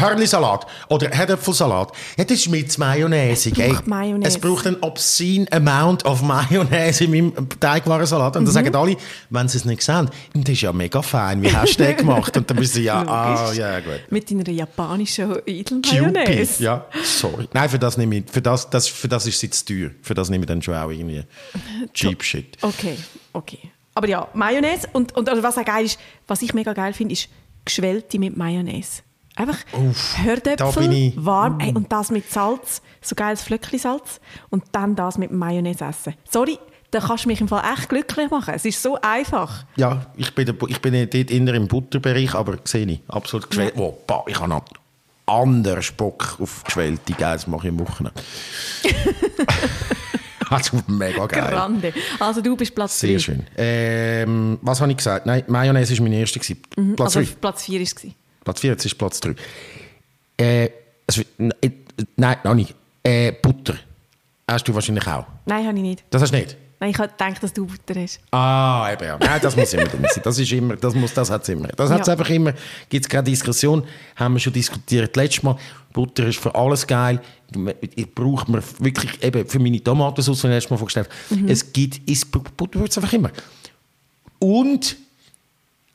[0.00, 1.92] Hörnli-Salat oder Herdöpfelsalat.
[2.16, 3.50] Ja, das ist mit Mayonnaise.
[3.50, 4.28] Es braucht Mayonnaise.
[4.36, 8.36] Es braucht ein obscene amount of Mayonnaise in meinem Teigwarensalat.
[8.36, 8.46] Und Mhm.
[8.46, 8.96] dann sagen alle,
[9.30, 11.42] wenn sie es nicht sehen, das ist ja mega fein.
[11.42, 12.36] Wie hast du den gemacht?
[12.36, 14.00] Und dann müssen sie ja, ah, ja, gut.
[14.10, 15.36] mit deiner japanischen.
[15.46, 16.62] Edelmayonnaise.
[16.62, 17.48] Ja, sorry.
[17.52, 19.90] Nein, für das nehme ich, für das, das, für das ist es jetzt teuer.
[20.02, 21.22] Für das nehme ich dann schon auch irgendwie
[21.94, 22.56] cheap shit.
[22.62, 22.96] Okay,
[23.32, 23.58] okay.
[23.94, 27.14] Aber ja, Mayonnaise und, und also was auch geil ist, was ich mega geil finde,
[27.14, 27.28] ist
[27.64, 29.02] Geschwellte mit Mayonnaise.
[29.36, 35.18] Einfach bin Hördöpfel, warm ey, und das mit Salz, so geiles Flöckli-Salz und dann das
[35.18, 36.14] mit Mayonnaise essen.
[36.28, 36.58] Sorry,
[36.90, 38.54] da kannst du mich im Fall echt glücklich machen.
[38.54, 39.64] Es ist so einfach.
[39.76, 43.02] Ja, ich bin, der, ich bin dort eher im Butterbereich, aber sehe ich.
[43.08, 43.74] Absolut geschwellt.
[43.76, 44.64] Oh, bah, ich habe noch
[45.26, 48.18] anders Bock auf geschwellte Geil, das mache ich am Wochenende.
[50.50, 51.50] also mega geil.
[51.50, 51.92] Grande.
[52.18, 53.18] Also du bist Platz Sehr 3.
[53.18, 53.46] schön.
[53.56, 55.26] Ähm, was habe ich gesagt?
[55.26, 56.40] Nein, Mayonnaise war mein erster.
[56.40, 56.62] gewesen.
[56.96, 57.36] Platz Also 3.
[57.40, 58.06] Platz 4 war es.
[58.46, 59.34] Platz 4, jetzt ist Platz 3.
[60.38, 60.70] Äh, äh,
[62.16, 62.76] nein, noch nicht.
[63.02, 63.74] Äh, Butter.
[64.46, 65.26] Hast du wahrscheinlich auch.
[65.46, 66.04] Nein, habe ich nicht.
[66.10, 66.56] Das hast du nicht?
[66.78, 68.20] Nein, ich gedacht, dass du Butter hast.
[68.30, 69.18] Ah, eben, ja.
[69.18, 70.22] Nein, das muss immer drin sein.
[70.22, 71.66] Das ist immer, das muss, das hat's immer.
[71.68, 72.12] Das hat's Ja.
[72.12, 72.52] einfach immer.
[72.88, 73.84] Gibt es keine Diskussion.
[74.14, 75.56] Haben wir schon diskutiert letztes Mal.
[75.92, 77.20] Butter ist für alles geil.
[77.96, 81.08] Ich braucht man wirklich, eben für meine Tomatensauce, letztes Mal vorgestellt.
[81.30, 81.48] Mhm.
[81.48, 83.32] Es gibt, ist, Butter wird es einfach immer.
[84.38, 84.96] Und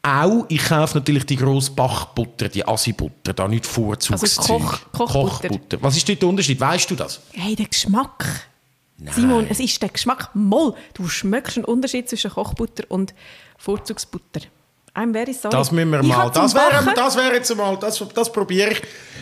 [0.03, 4.21] auch, ich kaufe natürlich die grosse Bachbutter, die Assi-Butter, da nicht Vorzugszeug.
[4.21, 5.47] Also Koch- Kochbutter.
[5.49, 5.77] Kochbutter.
[5.81, 6.59] Was ist dort der Unterschied?
[6.59, 7.21] Weißt du das?
[7.33, 8.47] Hey, der Geschmack.
[9.15, 10.29] Simon, es ist der Geschmack.
[10.35, 13.13] Moll, du schmeckst einen Unterschied zwischen Kochbutter und
[13.57, 14.41] Vorzugsbutter.
[14.93, 15.51] I'm very sorry.
[15.55, 16.29] Das müssen wir mal.
[16.31, 18.81] Das wäre das wär jetzt mal, das, das probiere ich.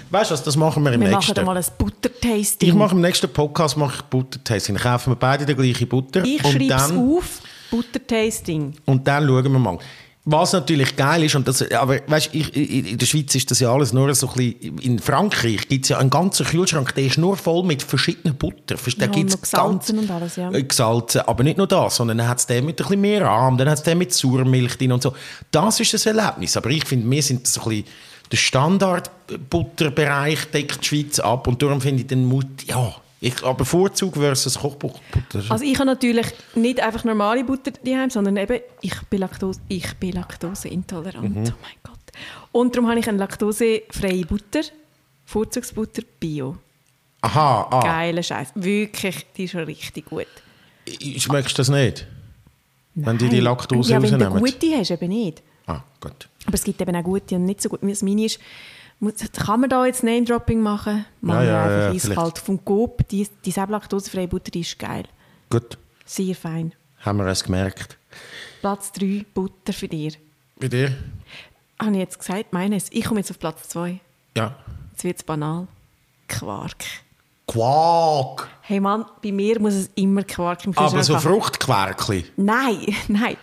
[0.09, 1.33] Weißt du was, das machen wir im Wir nächsten.
[1.33, 2.67] machen mal ein Butter-Tasting.
[2.69, 4.75] Ich mache im nächsten Podcast mache ich Butter-Tasting.
[4.75, 6.23] Dann kaufen wir beide die gleiche Butter.
[6.25, 7.41] Ich schreibe es auf.
[7.69, 8.73] Butter-Tasting.
[8.85, 9.77] Und dann schauen wir mal.
[10.31, 13.73] Was natürlich geil ist, und das, aber weißt, ich, in der Schweiz ist das ja
[13.73, 17.17] alles nur so ein bisschen, in Frankreich gibt es ja einen ganzen Kühlschrank, der ist
[17.17, 18.75] nur voll mit verschiedenen Butter.
[18.75, 20.51] Da Ja, gibt's gesalzen und alles, ja.
[20.51, 23.25] Äh, Gesalzen, aber nicht nur das, sondern dann hat es den mit ein bisschen mehr
[23.25, 25.13] Rahm, dann hat es den mit Sauermilch drin und so.
[25.51, 27.85] Das ist ein Erlebnis, aber ich finde, wir sind so ein bisschen,
[28.31, 33.65] der Standardbutterbereich deckt die Schweiz ab und darum finde ich den Mut, ja, ich, aber
[33.65, 35.43] Vorzug versus Kochbutter.
[35.49, 39.93] Also ich habe natürlich nicht einfach normale Butter daheim, sondern eben, ich bin, Laktose, ich
[39.95, 41.35] bin laktoseintolerant.
[41.35, 41.43] Mhm.
[41.47, 41.99] Oh mein Gott.
[42.51, 44.61] Und darum habe ich eine laktosefreie Butter,
[45.25, 46.57] Vorzugsbutter Bio.
[47.21, 48.53] Aha, ah, Geiler Scheiß.
[48.55, 50.27] Wirklich, die ist schon richtig gut.
[50.87, 52.07] schmeckst du das nicht?
[52.95, 53.43] Wenn die die Nein.
[53.45, 54.51] Laktose Ja, wenn du rausnehmen?
[54.51, 55.41] gute hast, eben nicht.
[55.67, 56.27] Ah, gut.
[56.45, 57.79] Aber es gibt eben auch gute und nicht so gut.
[57.83, 58.39] Das meine ist,
[59.45, 61.05] kann man da jetzt Name-Dropping machen?
[61.21, 62.37] Machen Ja, ja, wir ja, einfach eiskalt.
[62.39, 65.03] Vom Coop, die, die laktosefreie Butter, die ist geil.
[65.49, 66.73] Gut, Sehr fein.
[66.99, 67.97] haben wir es gemerkt.
[68.61, 70.11] Platz 3, Butter für dir.
[70.59, 70.93] Bei dir?
[71.81, 72.91] Habe ich jetzt gesagt, meines.
[72.91, 73.99] Ich komme jetzt auf Platz 2.
[74.35, 74.55] Ja.
[74.91, 75.67] Jetzt wird es banal.
[76.27, 76.83] Quark.
[77.47, 78.47] Quark!
[78.61, 81.21] Hey Mann, bei mir muss es immer Quark im Aber Kühlschrank so haben.
[81.23, 82.25] Fruchtquärkli.
[82.35, 83.37] Nein, nein.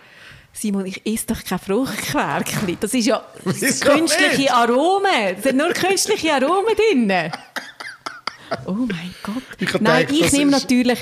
[0.59, 2.77] Simon, ich esse doch kein Fruchtquärkli.
[2.79, 4.53] Das ist ja das Wieso künstliche?
[4.53, 5.35] Aromen.
[5.37, 7.31] Es sind nur künstliche Aromen drin.
[8.65, 9.43] Oh mein Gott.
[9.59, 10.99] Ich nein, gedacht, ich nehme ist- natürlich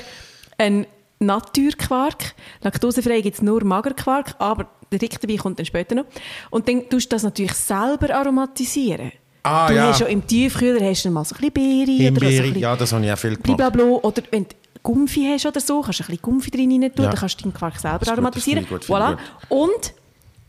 [0.58, 0.86] einen
[1.20, 2.34] Naturquark.
[2.62, 6.06] Laktosefrei gibt es nur Magerquark, aber der Rick dabei kommt dann später noch.
[6.50, 9.12] Und dann tust du das natürlich selber aromatisieren.
[9.44, 9.88] Ah, du ja.
[9.90, 12.42] hast schon im Tiefkühler hast du mal so ein bisschen Beere oder so ein Himbeere,
[12.44, 13.58] bisschen ja, das habe ich auch viel gemacht.
[13.58, 13.84] Blablabla.
[14.02, 14.50] Oder wenn du
[14.86, 17.10] Gumpfi hast oder so, kannst du ein bisschen Gumpfi drin rein tun, Ja.
[17.12, 18.66] dann kannst du deinen Quark selber aromatisieren.
[18.68, 19.18] gut, voilà.
[19.50, 19.94] Und,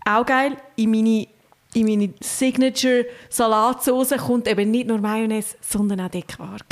[0.05, 1.27] auch geil, in meine,
[1.75, 6.65] in meine Signature-Salatsauce kommt eben nicht nur Mayonnaise, sondern auch der Quark.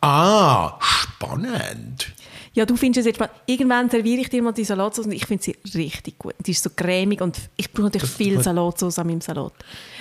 [0.00, 2.12] Ah, spannend.
[2.52, 3.34] Ja, du findest es jetzt spannend.
[3.44, 6.34] Irgendwann serviere ich dir mal die Salatsauce und ich finde sie richtig gut.
[6.38, 9.52] Die ist so cremig und ich brauche natürlich viel Salatsauce an meinem Salat.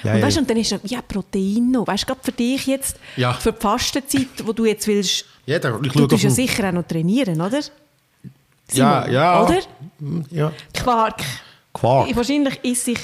[0.04, 0.26] Ja, und ja.
[0.26, 1.86] weißt du, und dann ist noch, ja, Protein noch.
[1.86, 3.34] Weißt du, gerade für dich jetzt, Ja.
[3.34, 6.74] für die Fastenzeit, wo du jetzt willst, Ja, da, ich du tust ja sicher auch
[6.74, 7.60] noch trainieren, oder?
[8.72, 9.44] Ja, Simon, ja.
[9.44, 9.60] Oder?
[10.32, 10.52] Ja.
[10.74, 11.22] Quark.
[11.74, 12.16] Quark.
[12.16, 13.00] Wahrscheinlich esse ich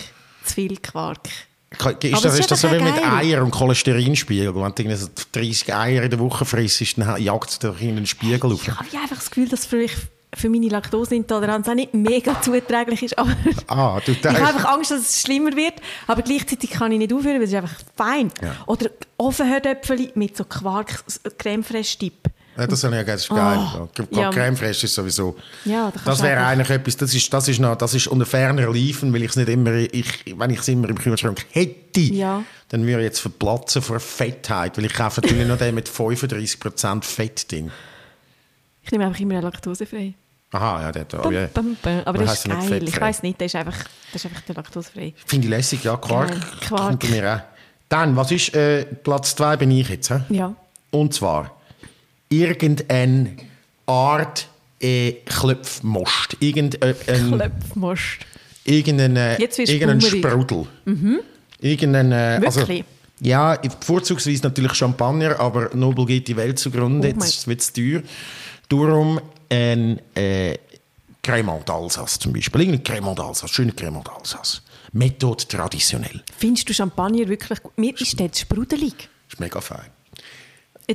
[0.45, 1.27] zu viel Quark.
[1.71, 2.93] Ist Aber das, ist das so wie mit.
[3.05, 4.53] Eier und Cholesterinspiegel?
[4.53, 7.95] Wenn du irgendwie so 30 Eier in der Woche frisst, dann jagt es dir in
[7.95, 8.61] den Spiegel auf.
[8.67, 9.87] Ich habe einfach das Gefühl, dass für,
[10.35, 13.17] für meine Laktoseintoleranz auch nicht mega zuträglich ist.
[13.17, 13.35] Aber
[13.67, 15.75] Ah, ich habe einfach Angst, dass es schlimmer wird,
[16.07, 18.31] aber gleichzeitig kann ich nicht aufhören, weil es ist einfach fein.
[18.41, 18.55] Ja.
[18.67, 21.03] Oder Ofenherdöpfeli mit so Quark,
[21.37, 22.27] Creme fraiche Dip.
[22.57, 23.59] Ja, das, habe ich, das ist geil.
[23.75, 24.21] Oh, ja.
[24.21, 24.29] ja.
[24.29, 25.37] Creme fraiche ist sowieso...
[25.63, 28.69] Ja, da das wäre eigentlich etwas, das ist, das ist, noch, das ist unter ferner
[28.71, 32.43] Liefen, weil ich es nicht immer, ich, wenn ich es immer im Kühlschrank hätte, Ja.
[32.69, 37.03] dann würde ich jetzt verplatzen vor Fettheit, weil ich kaufe natürlich noch den mit 35%
[37.03, 37.71] Fett drin.
[38.83, 40.13] Ich nehme einfach immer eine laktosefrei.
[40.53, 41.47] Aha, ja, der hat Bum, oh, ja.
[41.53, 41.77] bum.
[42.03, 42.83] Aber das ist geil.
[42.83, 43.77] Ich weiß nicht, das ist einfach,
[44.11, 45.13] das ist einfach der laktosefrei.
[45.25, 46.33] Finde ich lässig, ja, Quark.
[46.61, 46.99] Quark.
[46.99, 47.39] Kommt mir auch.
[47.87, 50.09] Dann, was ist äh, Platz 2 bin ich jetzt?
[50.09, 50.35] He?
[50.35, 50.53] Ja.
[50.91, 51.60] Und zwar
[52.31, 53.35] irgendeine
[53.85, 54.47] Art
[54.79, 56.37] äh, Klöpfmost.
[56.39, 58.19] Irgendein, Klöpfmost.
[58.63, 60.01] irgendein, äh, Jetzt irgendein.
[60.01, 60.65] Sprudel.
[61.59, 62.65] Irgendein, äh, also,
[63.19, 67.13] ja, vorzugsweise natürlich Champagner, aber Nobel geht die Welt zugrunde.
[67.15, 68.01] Oh Jetzt wird es teuer.
[68.67, 70.57] Darum ein äh,
[71.21, 72.61] Cremant d'Alsace zum Beispiel.
[72.61, 74.61] Irgendein Cremant d'Alsace, schöner Cremant d'Alsace.
[74.93, 76.23] Methode traditionell.
[76.37, 77.77] Findest du Champagner wirklich gut?
[77.77, 79.09] Mir ist zu sprudelig.
[79.29, 79.91] Ist mega fein.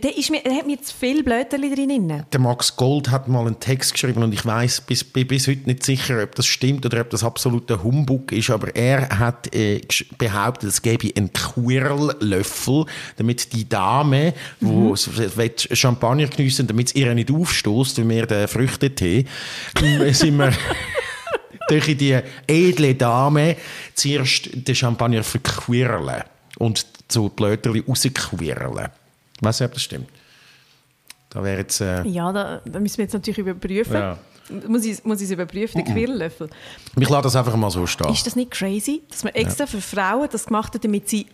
[0.03, 2.25] Der, ist mir, der hat mir zu viel Blöterli drin.
[2.31, 5.63] Der Max Gold hat mal einen Text geschrieben und ich weiß bis, bin bis heute
[5.67, 9.81] nicht sicher, ob das stimmt oder ob das absoluter Humbug ist, aber er hat äh,
[10.19, 12.85] behauptet, es gäbe einen Quirllöffel,
[13.17, 14.95] damit die Dame, Mhm.
[14.97, 19.25] die Champagner geniessen, damit es ihr nicht aufstoßt, wie wir den Früchtetee,
[20.13, 20.53] sind wir
[21.69, 23.57] durch die edle Dame
[23.95, 26.23] zuerst den Champagner verquirlen
[26.59, 28.89] und so Blöterli rausquirlen.
[29.41, 30.09] Weißt du, ob das stimmt?
[31.31, 31.81] Da wäre jetzt...
[31.81, 33.95] Äh, Ja, da, da müssen wir jetzt natürlich überprüfen.
[33.95, 34.19] Ja.
[34.69, 36.49] Muss ich, muss ich es überprüfen, den Quirllöffel?
[36.99, 38.13] Ich lasse das einfach mal so stehen.
[38.13, 41.27] Ist das nicht crazy, dass man extra für Frauen das gemacht hat, damit sie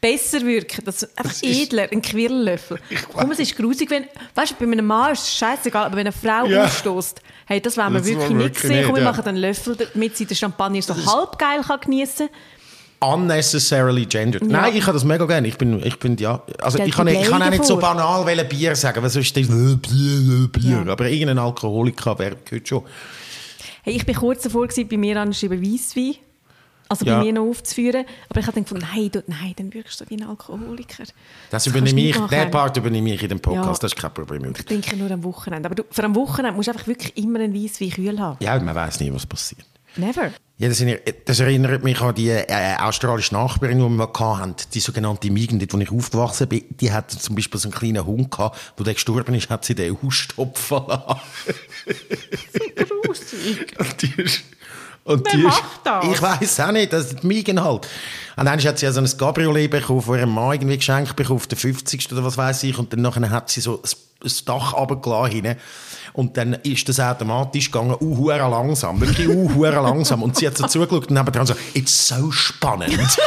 [0.00, 0.84] besser wirken?
[0.84, 2.80] Das einfach Das edler, ein Quirllöffel.
[3.12, 6.06] Komm, es ist grusig, wenn, weißt du, bei einem Mann ist es scheißegal, aber wenn
[6.08, 6.64] eine Frau Ja.
[6.64, 8.84] aufstoßt, hey, das wollen wir Das wirklich wollen wir nicht wirklich sehen.
[8.86, 9.10] Komm, wir nicht, ja.
[9.12, 12.28] machen einen Löffel, damit sie den Champagner so halb geil kann geniessen
[13.02, 14.46] Unnecessarily gendered.
[14.48, 15.48] Nein, ich habe das mega gerne.
[15.48, 18.24] Ich bin, ich bin ja, also Stellt ich kann, ich kann auch nicht so banal
[18.26, 20.82] wollen Bier sagen, weil sonst ist das äh, Bier, äh, Bier.
[20.86, 20.92] Ja.
[20.92, 22.82] Aber irgendein Alkoholiker wäre gehört schon.
[23.82, 26.14] Hey, ich bin kurz davor, gewesen, bei mir anzuschreiben Weisswein.
[26.88, 27.18] Also Ja.
[27.18, 28.04] bei mir noch aufzuführen.
[28.28, 31.04] Aber ich habe dann gefunden, nein, du, nein, dann wirkst du wie ein Alkoholiker.
[31.04, 31.14] Das
[31.50, 33.88] kannst übernehme ich, den Part übernehme ich in dem Podcast, Ja.
[33.88, 34.44] das ist kein Problem.
[34.56, 35.66] Ich trinke nur am Wochenende.
[35.66, 38.36] Aber du, für am Wochenende musst du einfach wirklich immer einen Weisswein kühl haben.
[38.40, 39.64] Ja, man weiß nie, was passiert.
[39.96, 40.32] Never.
[40.58, 40.84] Ja, das,
[41.24, 45.74] das erinnert mich an die äh, australische Nachbarin, die wir hatten, die sogenannte Migen, dort,
[45.74, 46.64] wo ich aufgewachsen bin.
[46.80, 49.74] Die hat zum Beispiel so einen kleinen Hund gehabt, wo der gestorben ist, hat sie
[49.74, 51.20] den ausstopfen lassen.
[54.00, 54.44] Die ist,
[55.04, 56.04] und Wer die ist, macht das?
[56.06, 57.88] Ich weiß auch nicht, das die Migen halt.
[58.36, 61.38] Und dann hat sie ja so ein Cabriolet bekommen, von ihrem Mann irgendwie geschenkt bekommen,
[61.38, 62.12] auf den 50.
[62.12, 62.78] oder was weiß ich.
[62.78, 63.82] Und dann nachher hat sie so
[64.22, 65.56] ein Dach runtergelassen hinten.
[66.12, 70.22] Und dann ist das automatisch gegangen, uh, langsam, wirklich uh, langsam.
[70.22, 72.92] Und sie hat so zugeschaut und nebendran so, it's so spannend.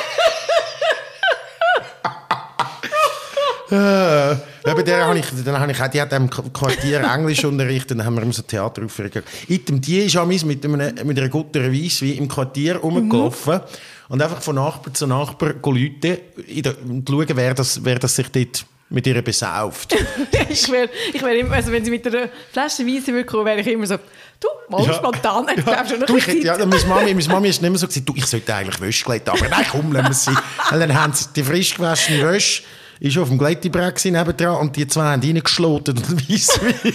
[2.03, 7.43] Äh, ja, bei der habe ich, dann habe ich auch, die hat im Quartier Englisch
[7.45, 9.23] unterrichtet, dann haben wir immer so Theateraufführungen.
[9.47, 13.61] Item, die ist auch mit, einem, mit einer guten Weisswein im Quartier rumgelaufen
[14.09, 16.17] und einfach von Nachbar zu Nachbar läuten
[16.87, 19.95] und schauen, wer das, wer das sich dort mit ihr besauft.
[20.49, 23.59] ich wäre, ich wär immer, also wenn sie mit einer Flasche Weisse würde kommen, wäre
[23.61, 23.95] ich immer so,
[24.39, 24.93] du, mal Ja.
[24.93, 26.67] spontan, ich glaube schon noch Du, ich, bisschen ja, Zeit.
[26.67, 29.29] meine Mami, meine Mami ist nicht mehr so gesagt, du, ich sollte eigentlich Wäsche glätten,
[29.31, 30.37] aber nein, komm, lassen wir sein.
[30.71, 32.61] Und dann haben sie die frisch gewaschene Wäsche,
[32.99, 36.93] ist auf dem Glättebrett gewesen nebendran und die zwei haben reingeschloten und weiss wie.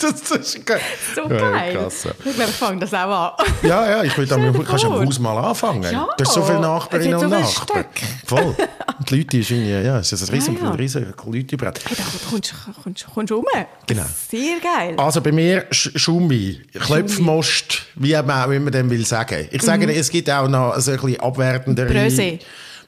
[0.00, 0.80] das, das ist geil.
[1.14, 1.74] So Ja, geil.
[1.76, 2.10] krass, ja.
[2.24, 3.46] Ich glaube, ich fange das auch an.
[3.62, 4.92] Ja, ja, ich dir am, kannst am.
[4.92, 5.82] Haus mal anfangen.
[5.82, 7.84] Ja, du hast so viele Nachbarinnen und Nachbarn.
[8.24, 8.54] Voll.
[8.98, 10.70] Und die Leute ist irgendwie, ja, es ist ein riesen, Ja, ja.
[10.70, 11.80] ein riesen Leutebrett.
[11.86, 13.44] Hey, da kommst du kommst, kommst rum.
[13.86, 14.04] Genau.
[14.30, 14.94] Sehr geil.
[14.96, 19.48] Also bei mir Sch- Schumi, Klöpfmost, wie man, wie man dem will sagen.
[19.50, 21.88] Ich sage, es gibt auch noch so ein bisschen abwertendere...
[21.92, 22.38] Bröse.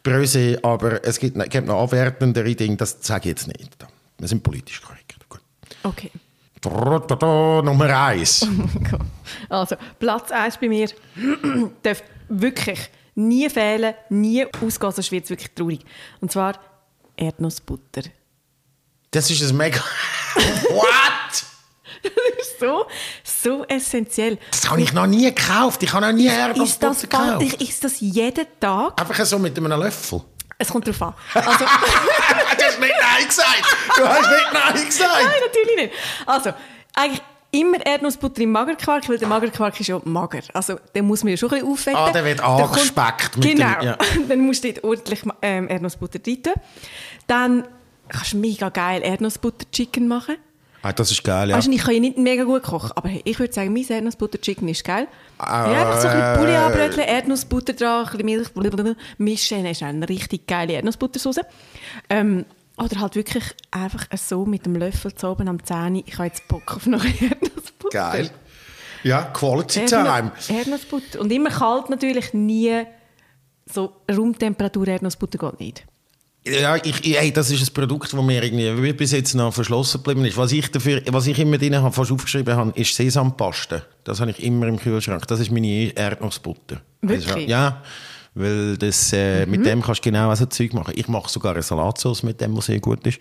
[0.09, 3.77] Bröse, aber es gibt, gibt noch abwertendere Dinge, das sage ich jetzt nicht.
[4.19, 5.17] Wir sind politisch korrekt.
[5.29, 5.41] Gut.
[5.83, 6.11] Okay.
[6.61, 8.47] Da, Nummer eins.
[9.51, 10.89] Also, Platz 1 bei mir
[11.83, 15.81] darf wirklich nie fehlen, nie ausgehen, sonst wird es wirklich traurig.
[16.21, 16.59] Und zwar
[17.17, 18.03] Erdnussbutter.
[19.11, 19.79] Das ist ein mega...
[20.71, 21.45] What?
[22.61, 22.87] So,
[23.23, 24.37] so essentiell.
[24.51, 25.81] Das habe ich noch nie gekauft.
[25.85, 27.43] Ich habe noch nie Ist das, Erdnussbutter gekauft.
[27.43, 29.01] ich isse das jeden Tag.
[29.01, 30.23] Einfach so mit einem Löffel.
[30.59, 31.15] Es kommt drauf an.
[31.35, 33.63] Also, Du hast nicht Nein gesagt.
[33.97, 35.11] Du hast nicht Nein gesagt.
[35.15, 35.93] Nein, natürlich nicht.
[36.27, 36.53] Also,
[36.95, 40.41] eigentlich immer Erdnussbutter im Magerquark, weil der Magerquark ist ja mager.
[40.53, 42.01] Also, den muss man ja schon ein bisschen aufwecken.
[42.01, 43.75] Ah, der wird kommt- angespeckt mit Genau.
[43.75, 43.97] dem- ja.
[44.29, 46.53] Dann musst du dort ordentlich ähm, Erdnussbutter rein tun.
[47.29, 47.69] Dann
[48.09, 50.37] kannst du mega geil Erdnussbutter-Chicken machen.
[50.83, 51.59] Ah, das ist geil, ja.
[51.59, 54.69] Du, ich kann ja nicht mega gut kochen, aber hey, ich würde sagen, mein Erdnussbutter-Chicken
[54.69, 55.09] ist geil.
[55.39, 59.63] Ah, ja, einfach so ein bisschen Pulli anbröteln, Erdnussbutter dran, ein bisschen Milch, blablabla, mischen,
[59.63, 61.41] dann ist eine richtig geile Erdnussbuttersauce.
[62.09, 62.45] Ähm,
[62.77, 66.05] oder halt wirklich einfach so mit dem Löffel zu oben am Zähne.
[66.07, 67.91] Ich habe jetzt Bock auf noch Erdnussbutter.
[67.91, 68.31] Geil.
[69.03, 70.33] Ja, Quality Time.
[70.49, 71.21] Erdnussbutter.
[71.21, 72.85] Und immer kalt natürlich, nie
[73.67, 75.87] so Raumtemperatur Erdnussbutter geht nicht.
[76.47, 80.03] Ja, ich, hey, das ist ein Produkt, das mir irgendwie wie bis jetzt noch verschlossen
[80.03, 80.37] geblieben ist.
[80.37, 83.85] Was ich, dafür, was ich immer drin habe, fast aufgeschrieben habe, ist Sesampaste.
[84.05, 85.27] Das habe ich immer im Kühlschrank.
[85.27, 86.81] Das ist meine Erdnussbutter.
[87.03, 87.27] Wirklich?
[87.29, 87.83] Also, ja,
[88.35, 90.95] weil das, äh, mit dem kannst du genau so Zeug machen.
[90.97, 93.19] Ich mache sogar eine Salatsauce mit dem, was sehr gut ist.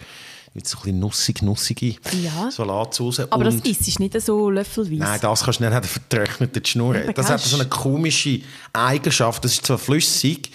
[0.54, 2.50] Mit so ein bisschen nussig, nussige Ja.
[2.50, 3.20] Salatsauce.
[3.32, 4.96] Aber das isst nicht so löffelweise.
[5.02, 6.94] Nein, das kannst du nicht, hat eine vertrocknete Schnur.
[7.14, 8.40] Das hat so eine komische
[8.74, 9.44] Eigenschaft.
[9.44, 10.52] Das ist zwar flüssig,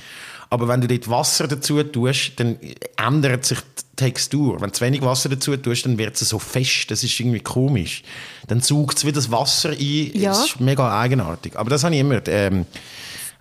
[0.53, 2.59] aber wenn du dort Wasser dazu tust, dann
[2.99, 4.61] ändert sich die Textur.
[4.61, 6.91] Wenn du zu wenig Wasser dazu tust, dann wird es so fest.
[6.91, 8.03] Das ist irgendwie komisch.
[8.49, 10.11] Dann saugt es wie das Wasser ein.
[10.13, 10.33] Ja.
[10.33, 11.57] Das ist mega eigenartig.
[11.57, 12.21] Aber das habe ich immer.
[12.29, 12.67] Ähm,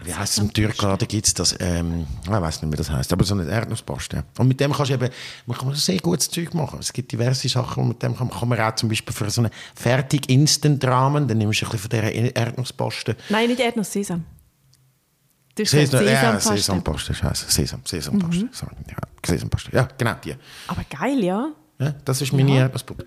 [0.06, 1.54] wie heisst es im Türkladen gibt es das?
[1.60, 4.24] Ähm, ich weiß nicht, wie das heisst, aber so eine Erdnusspaste.
[4.38, 5.10] Und mit dem kannst du eben,
[5.48, 6.80] man kann sehr gutes Zeug machen.
[6.80, 9.42] Es gibt diverse Sachen, und mit dem kann, kann man auch zum Beispiel für so
[9.42, 13.18] einen fertig Instant-Rahmen, dann nimmst du ein bisschen von dieser Erdnusspaste.
[13.30, 14.24] Nein, nicht Erdnuss-Sesam.
[15.64, 17.14] Du hast Sesam, ja, Sesampaste.
[17.14, 17.46] Scheiße.
[17.50, 18.50] Sesam, Sesampaste.
[18.52, 18.96] Sorry, ja,
[19.26, 19.70] Sesampaste.
[19.74, 20.36] Ja, genau, die.
[20.68, 21.50] Aber geil, ja.
[21.80, 23.06] Ja, das ist meine Erdnussbutter.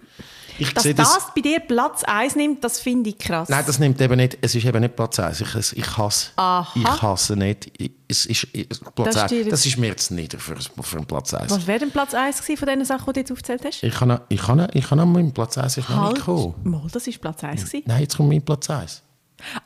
[0.57, 3.49] Ich Dass sehe das, das, bei dir Platz 1 nimmt, das finde ich krass.
[3.49, 5.41] Nein, das nimmt eben nicht, es ist eben nicht Platz 1.
[5.41, 6.69] Ich, ich hasse, Aha.
[6.81, 9.27] ich hasse nicht, ich- es ist, ich- Platz Das 1.
[9.33, 11.51] steht- Das ist mir jetzt nieder für, für einen Platz 1.
[11.51, 13.83] Was wäre denn Platz 1 gewesen von diesen Sachen, die du jetzt aufgezählt hast?
[13.83, 16.55] Ich kann, ich kann, ich kann noch meinen Platz 1 ist noch nicht gekommen.
[16.63, 17.83] Mal, das ist Platz 1 gewesen.
[17.87, 19.03] Nein, jetzt kommt mein Platz 1.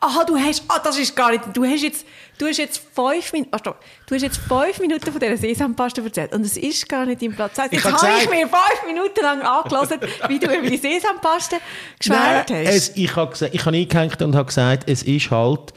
[0.00, 2.04] Aha, du hast, ah, das ist gar nicht, du hast jetzt,
[2.38, 3.80] du hast jetzt fünf Minuten, ah, stopp.
[4.06, 7.34] du hast jetzt fünf Minuten von dieser Sesampaste erzählt und es ist gar nicht im
[7.34, 7.72] Platz 1.
[7.72, 11.56] Ich Jetzt hab habe ich mir fünf Minuten lang angelassen, wie du über die Sesampaste
[11.98, 12.68] geschwärmt hast.
[12.68, 15.72] es, ich habe gesagt- ich habe eingehängt und habe gesagt, es ist halt,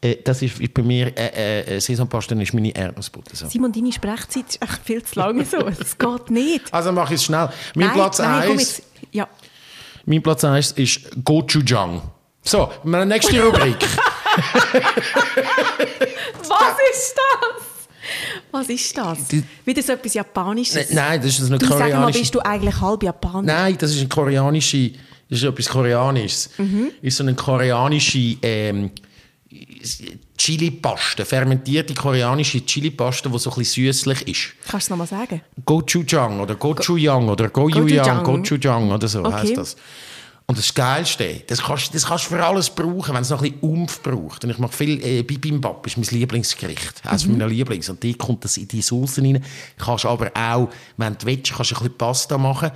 [0.00, 3.34] äh, das ist bei mir, äh, äh, Sesampaste ist meine Erdnussbutter.
[3.36, 3.48] So.
[3.48, 5.58] Simon, deine Sprechzeit ist echt viel zu lange so.
[5.58, 6.72] Das geht nicht.
[6.72, 7.48] Also mache ich es schnell.
[7.74, 8.82] Mein Nein, Platz nein, komm 1 jetzt.
[9.12, 9.28] Ja.
[10.06, 12.02] mein Platz 1 ist Gochujang.
[12.44, 13.76] So, meine nächste Rubrik.
[16.48, 17.62] Was ist das?
[18.50, 19.28] Was ist das?
[19.28, 20.90] Die- Wieder so etwas Japanisches.
[20.90, 22.18] Nein, das ist eine du sag mal, koreanische...
[22.20, 23.42] bist du eigentlich halb Japaner?
[23.42, 24.90] Nein, das ist eine koreanische,
[25.30, 26.50] das ist etwas Koreanisches.
[26.58, 26.90] Mhm.
[27.00, 28.90] Ist so eine koreanische ähm,
[30.36, 34.54] Chili-Paste, fermentierte koreanische Chili-Paste, die so ein bisschen süßlich ist.
[34.68, 35.40] Kannst du es nochmal sagen?
[35.64, 38.90] Gochujang oder Gochujang oder Goyuyang, Gochujang.
[38.90, 39.32] Oder so Okay.
[39.32, 39.76] heisst das.
[40.52, 43.52] Und das Geilste, das kannst, das kannst du für alles brauchen, wenn es noch ein
[43.52, 44.44] bisschen Umf braucht.
[44.44, 47.00] Und ich mache viel äh, Bibimbap, ist mein Lieblingsgericht.
[47.06, 47.32] Eines Mhm.
[47.32, 47.88] meiner Lieblings.
[47.88, 49.42] Und die kommt das in die Sauce rein.
[49.78, 52.70] Kannst aber auch, wenn du willst, kannst du ein bisschen Pasta machen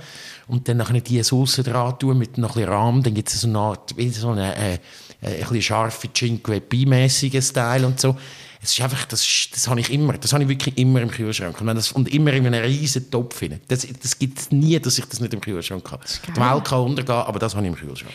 [0.47, 3.03] und dann nachher die Sauce dran tun mit noch ein bisschen Rahm.
[3.03, 4.79] Dann gibt es so eine Art, so eine, äh, äh,
[5.21, 8.17] ein bisschen scharfe Cinque Pie-mäßigen Style und so.
[8.67, 11.09] Es ist einfach, das, ist, das habe ich immer, das habe ich wirklich immer im
[11.09, 11.61] Kühlschrank.
[11.61, 13.41] Und, das, und immer in einem riesen Topf.
[13.41, 13.61] rein.
[13.69, 16.03] Das, das gibt es nie, dass ich das nicht im Kühlschrank habe.
[16.03, 16.21] ist.
[16.27, 18.11] Die Welt kann untergehen, aber das habe ich im Kühlschrank.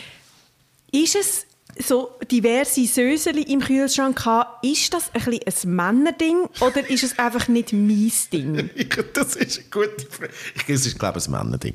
[0.91, 1.47] Ist es
[1.79, 7.47] so diverse Söseli im Kühlschrank haben, ist das ein, ein Männerding oder ist es einfach
[7.47, 8.69] nicht mein Ding?
[9.13, 10.33] das ist eine gute Frage.
[10.55, 11.73] Ich, das ist, glaube ich, ein Männerding.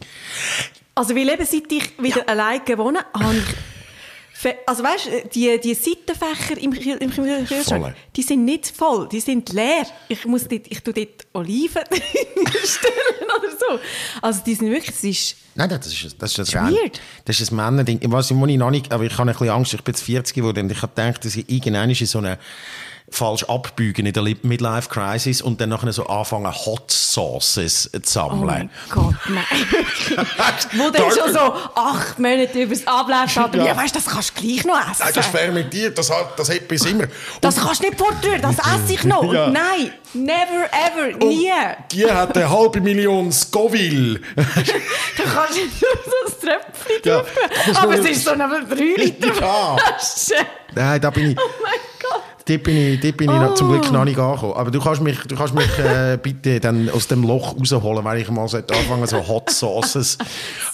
[0.94, 3.42] Also weil eben seit ich wieder allein gewohnt habe,
[4.66, 9.20] Also weißt du, die, die Seitenfächer im, Kühl- im Kühlschrank, die sind nicht voll, die
[9.20, 9.86] sind leer.
[10.08, 11.82] Ich muss dort, ich tue dort Oliven
[12.64, 13.80] stellen oder so.
[14.22, 17.00] Also die sind wirklich, es ist, Nein, das ist, das ist, das Das ist weird.
[17.24, 17.98] Das ist ein Männerding.
[18.00, 20.34] Ich weiß, ich noch nicht, aber ich habe ein bisschen Angst, ich bin jetzt 40
[20.36, 22.38] geworden und ich habe gedacht, dass ich irgendwann in so eine
[23.10, 27.98] falsch abbiegen in der Li- Midlife Crisis und dann nachher so anfangen, Hot Sauces zu
[27.98, 28.46] Oh sammeln.
[28.46, 29.44] mein Gott, nein.
[30.76, 31.38] Wo dann schon so
[31.74, 33.60] acht Monate übers Ablaufdatum.
[33.60, 33.66] Ja.
[33.68, 34.96] Ja, weißt du, das kannst du gleich noch essen.
[35.00, 37.04] Nein, das ist fermentiert, das, hat, das hat bis immer.
[37.40, 39.32] Das kannst du nicht fortrühren, das esse ich noch.
[39.32, 39.46] Ja.
[39.46, 41.50] Und nein, never ever, Und nie.
[41.92, 44.20] Die hat eine halbe Million Scoville.
[45.16, 49.34] Da kannst du nur so ein Tröpfchen Ja, aber es ist so eine 3 Liter
[49.40, 49.76] Ja.
[50.74, 51.42] Nein, da bin ich, Oh.
[52.48, 53.72] Dort bin ich, dort bin ich noch, zum Oh.
[53.72, 54.54] Glück noch nicht angekommen.
[54.54, 58.20] Aber du kannst mich, du kannst mich äh, bitte dann aus dem Loch rausholen, weil
[58.20, 60.18] ich mal anfangen so Hot Sauces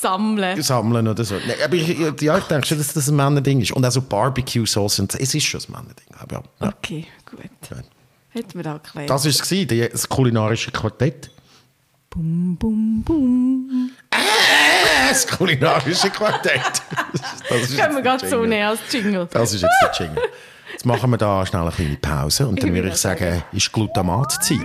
[0.01, 0.63] Sammeln.
[0.63, 1.35] sammeln oder so.
[1.35, 3.73] Nein, aber ich, ja, ich denke schon, dass das ein Männerding ist.
[3.73, 6.07] Und auch so Barbecue-Sauce, es ist schon ein Männerding.
[6.19, 6.69] Aber ja.
[6.69, 7.41] Okay, gut.
[8.31, 9.11] Hätten wir da geklärt.
[9.11, 11.31] Das war es, das kulinarische Quartett.
[12.11, 13.91] Bum, bum, bum.
[15.09, 16.61] Das kulinarische Quartett.
[17.49, 19.29] Das ist Können wir gerade so nehmen als Jingle.
[19.31, 20.23] Das ist jetzt der Jingle.
[20.85, 23.73] Jetzt machen wir da schnell eine kleine Pause und dann würde würde ich sagen, ist
[23.73, 24.61] Glutamatzeit.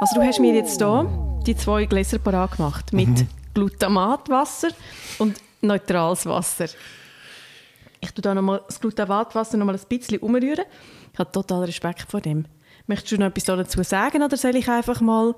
[0.00, 1.08] Also du hast mir jetzt hier
[1.46, 3.28] die zwei Gläser parat gemacht mit Mhm.
[3.54, 4.70] Glutamatwasser
[5.20, 6.66] und neutrales Wasser.
[8.00, 10.64] Ich tue da nochmal das Glutamatwasser noch mal ein bisschen umrühren.
[11.12, 12.46] Ich habe total Respekt vor dem.
[12.88, 15.36] Möchtest du noch etwas dazu sagen oder soll ich einfach mal...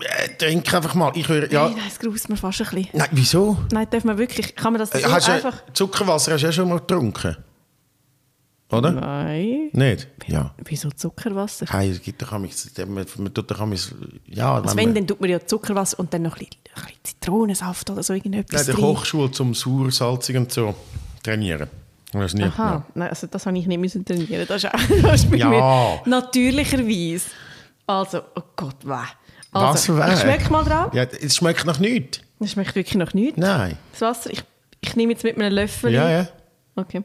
[0.00, 1.12] Äh, trink einfach mal.
[1.14, 1.64] Ich höre, ja.
[1.68, 2.88] Nein, nein, es graust mir fast ein bisschen.
[2.92, 3.56] Nein, wieso?
[3.72, 4.54] Nein, darf man wirklich...
[4.54, 5.62] Kann man das so Äh, hast du einfach...
[5.72, 7.36] Zuckerwasser hast du ja schon mal getrunken?
[8.70, 8.92] Oder?
[8.92, 9.70] Nein.
[9.72, 10.08] Nicht?
[10.26, 10.54] Ja.
[10.64, 11.66] Wieso Zuckerwasser?
[11.70, 13.68] Hey, es gibt doch man, man tut doch
[14.26, 16.82] ja, Also wenn man, dann tut man ja Zuckerwasser und dann noch ein bisschen, ein
[16.82, 18.84] bisschen Zitronensaft oder so irgendetwas Nein, der.
[18.84, 20.74] Kochschule zum sauer, salzig und so
[21.22, 21.68] trainieren.
[22.12, 24.46] Das nicht, Aha, Nein, also das habe ich nicht müssen trainieren.
[24.46, 25.48] Das ist, auch, das ist bei Ja.
[25.48, 27.26] mir natürlicherweise.
[27.86, 28.94] Also, oh Gott, weh.
[29.54, 30.14] Also, Was weh?
[30.14, 30.90] Ich schmecke mal dran.
[30.92, 32.20] Ja, es schmeckt nach nichts.
[32.40, 33.38] Das schmeckt wirklich noch nichts.
[33.38, 33.78] Nein.
[33.92, 34.42] Das Wasser, ich,
[34.80, 35.92] ich nehme jetzt mit einem Löffel.
[35.92, 36.28] Ja, ja.
[36.76, 37.02] Okay.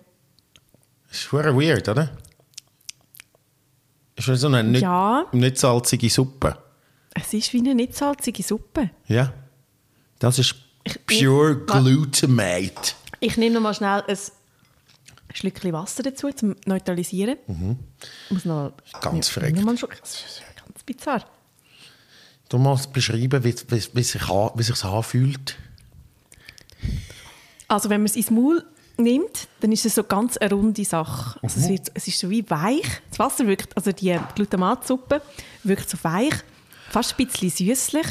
[1.08, 2.10] Das ist weird, oder?
[4.16, 5.26] Ist so eine nicht, Ja.
[5.32, 6.58] nicht salzige Suppe.
[7.14, 8.90] Es ist wie eine nicht salzige Suppe.
[9.08, 9.32] Ja.
[10.20, 12.94] Das ist Ich- pure ich- Glutamate.
[13.22, 14.18] Ich nehme noch mal schnell ein
[15.34, 17.38] Schlückchen Wasser dazu, zum Neutralisieren.
[17.48, 19.00] Ich muss noch, Mhm.
[19.02, 19.34] Ganz.
[19.34, 21.24] Das ist ganz bizarr.
[22.50, 25.56] Du musst beschreiben, wie, wie, wie, sich, wie sich anfühlt.
[27.68, 28.64] Also wenn man es ins Maul
[28.98, 31.40] nimmt, dann ist es so ganz eine runde Sache.
[31.44, 32.86] Also es, wird, es ist so wie weich.
[33.10, 35.22] Das Wasser wirkt, also die Glutamatsuppe
[35.64, 36.34] wirkt so weich,
[36.90, 38.08] fast ein bisschen süßlich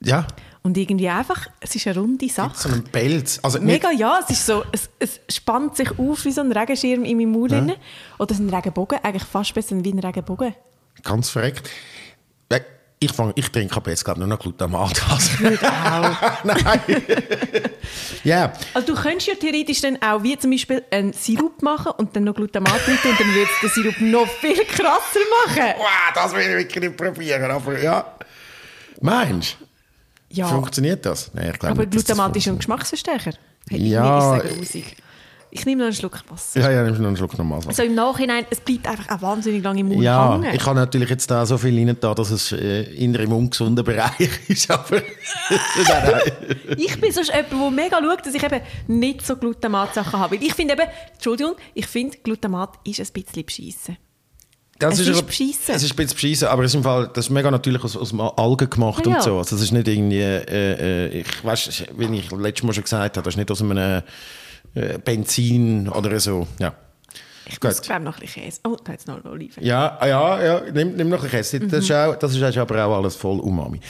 [0.00, 0.26] Ja.
[0.62, 2.68] und irgendwie einfach, es ist eine runde So Sache.
[2.72, 3.38] einen Pelz.
[3.42, 7.04] Also Mega, ja, es ist so, es, es spannt sich auf wie so ein Regenschirm
[7.04, 7.48] in meinem Maul.
[7.48, 7.72] drin.
[8.18, 10.54] Oder so ein Regenbogen, eigentlich fast besser wie ein Regenbogen.
[11.02, 11.68] ganz verreckt.
[13.04, 15.38] Ich, fang, ich trinke aber jetzt glaube nur noch Glutamatwasser.
[15.40, 16.44] Würde auch.
[16.44, 17.02] Nein.
[18.24, 18.52] Ja.
[18.72, 22.24] Also du könntest ja theoretisch dann auch wie zum Beispiel einen Sirup machen und dann
[22.24, 25.74] noch Glutamat rein und dann würde den Sirup noch viel krasser machen.
[25.76, 27.50] Wow, das will ich wirklich nicht probieren.
[27.50, 28.06] Aber ja.
[29.00, 29.64] Meinst du?
[30.36, 31.30] Ja, Funktioniert das?
[31.34, 32.58] Nein, ich glaube aber nicht, Glutamat ist ja ein.
[32.58, 33.32] Geschmacksverstärker.
[33.70, 34.96] Hätte Ja, ich mir ist grusig.
[35.56, 36.60] Ich nehme noch einen Schluck Wasser.
[36.60, 37.60] Ja, ja, nimm noch einen Schluck nochmal.
[37.64, 40.52] Also im Nachhinein, es bleibt einfach auch wahnsinnig lange im Mund Ja, hängen.
[40.52, 43.84] ich habe natürlich jetzt da so viel rein, da, dass es äh, in einem ungesunden
[43.84, 45.00] Bereich ist, aber.
[46.76, 50.36] Ich bin sonst jemand, der mega schaut, dass ich eben nicht so Glutamat-Sachen habe.
[50.36, 53.96] Ich finde eben, Entschuldigung, ich finde, Glutamat ist ein bisschen beschissen.
[54.78, 55.74] Das Es ist aber- beschissen.
[55.74, 57.96] Es ist ein bisschen beschissen, aber es ist im Fall, das ist mega natürlich aus,
[57.96, 59.38] aus Algen gemacht Ja, und so.
[59.38, 63.16] Also das ist nicht irgendwie, äh, äh, ich weiß, wie ich letztes Mal schon gesagt
[63.16, 64.02] habe, das ist nicht aus einem
[64.74, 66.46] äh, Benzin oder so.
[66.58, 66.74] Ja.
[67.46, 67.70] Ich Gut.
[67.70, 68.60] muss, glaube noch ein bisschen Käse.
[68.64, 69.62] Oh, da hat es noch Oliven.
[69.62, 71.60] Ja, ah, ja, ja, nimm, nimm noch ein Käse.
[71.60, 73.80] Das, ist auch, das ist aber auch alles voll Umami.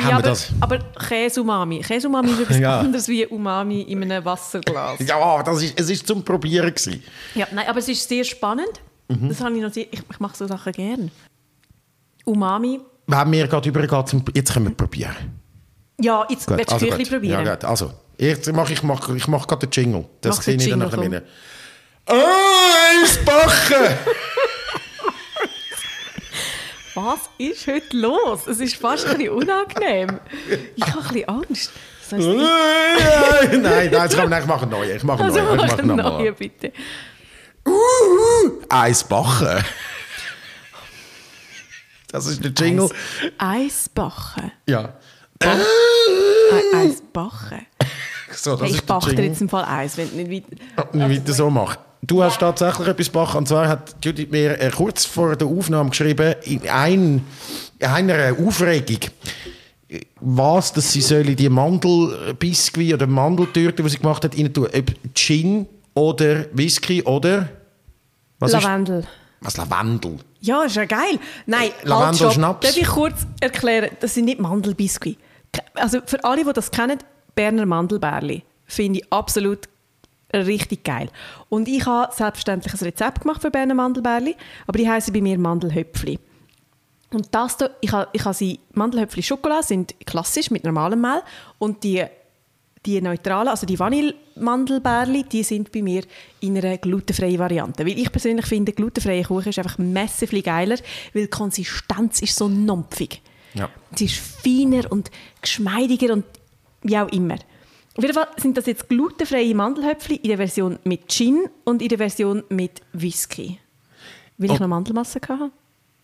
[0.00, 0.48] Ja, aber, das?
[0.60, 1.80] aber Käse-Umami.
[1.80, 2.80] Käse-Umami ist etwas Ja.
[2.80, 4.98] anderes wie Umami in einem Wasserglas.
[5.06, 7.02] Ja, das ist, es ist zum Probieren gewesen.
[7.34, 8.80] Ja, nein, aber es ist sehr spannend.
[9.08, 9.28] Mhm.
[9.28, 11.10] Das habe ich noch sehr, ich, ich mache so Sachen gerne.
[12.24, 12.80] Umami.
[13.06, 15.14] Wenn wir gerade übergehen jetzt können wir probieren.
[16.00, 17.08] Ja, jetzt willst du also gut.
[17.08, 17.44] probieren.
[17.44, 17.64] Ja, gut.
[17.64, 20.06] Also, jetzt mach ich, mach, ich mach gerade den Jingle.
[20.20, 21.22] Das sehe ich dann nachher wieder.
[22.06, 22.14] Oh,
[23.02, 23.96] Eisbachen!
[26.94, 28.46] Was ist heute los?
[28.46, 30.20] Es ist fast ein bisschen unangenehm.
[30.76, 31.72] Ich habe ein bisschen Angst.
[32.08, 34.96] Das ich- nein, nein, jetzt kann man, ich mache einen neuen.
[34.96, 35.54] Ich mache einen also neuen.
[35.54, 36.72] Ich mach mache einen neuen, bitte.
[38.68, 39.64] Eisbachen.
[42.08, 42.88] Das ist der Jingle.
[43.38, 44.52] Eisbachen.
[44.68, 44.94] Ja.
[45.40, 47.66] Ei- Eisbachen.
[48.36, 50.96] So, Hey, ich ist bache dir jetzt im Fall Eis, wenn du nicht weiter...
[50.96, 51.78] nicht weiter so machen.
[52.02, 53.38] Du hast tatsächlich etwas gebacken.
[53.38, 57.24] Und zwar hat Judith mir äh, kurz vor der Aufnahme geschrieben, in ein,
[57.80, 58.98] einer Aufregung
[60.20, 64.66] was, dass sie sollen die Mandelbiskuit oder Mandeltürte, die sie gemacht hat, rein tun.
[64.74, 67.48] Ob Gin oder Whisky oder...
[68.38, 69.04] Was ist- Lavendel.
[69.40, 70.18] Was Lavendel?
[70.40, 71.18] Ja, ist ja geil.
[71.46, 72.32] Nein, halt, Lavendel stopp.
[72.32, 72.66] Schnaps.
[72.66, 75.18] Darf ich kurz erklären, das sind nicht Mandelbiskuit.
[75.74, 76.98] Also für alle, die das kennen,
[77.34, 79.68] Berner Mandelbärli finde ich absolut
[80.32, 81.08] richtig geil.
[81.48, 84.34] Und ich habe selbstverständlich ein Rezept gemacht für Berner Mandelbärli,
[84.66, 86.18] aber die heißen bei mir Mandelhöpfli.
[87.12, 91.22] Und das da, ich habe, ich habe sie, Mandelhöpfli Schokolade sind klassisch mit normalem Mehl
[91.58, 92.04] und die,
[92.84, 96.02] die neutralen, also die Vanillemandelbärli, die sind bei mir
[96.40, 97.86] in einer glutenfreien Variante.
[97.86, 100.76] Weil ich persönlich finde, glutenfreie Kuchen ist einfach massiv geiler,
[101.12, 103.22] weil die Konsistenz ist so numpfig.
[103.54, 103.70] Ja.
[103.94, 106.24] Sie ist feiner und geschmeidiger und
[106.84, 107.34] wie auch immer.
[107.96, 111.88] Auf jeden Fall sind das jetzt glutenfreie Mandelhöpfli in der Version mit Gin und in
[111.88, 113.58] der Version mit Whisky.
[114.38, 114.62] Weil ich Oh.
[114.62, 115.50] noch Mandelmasse hatte.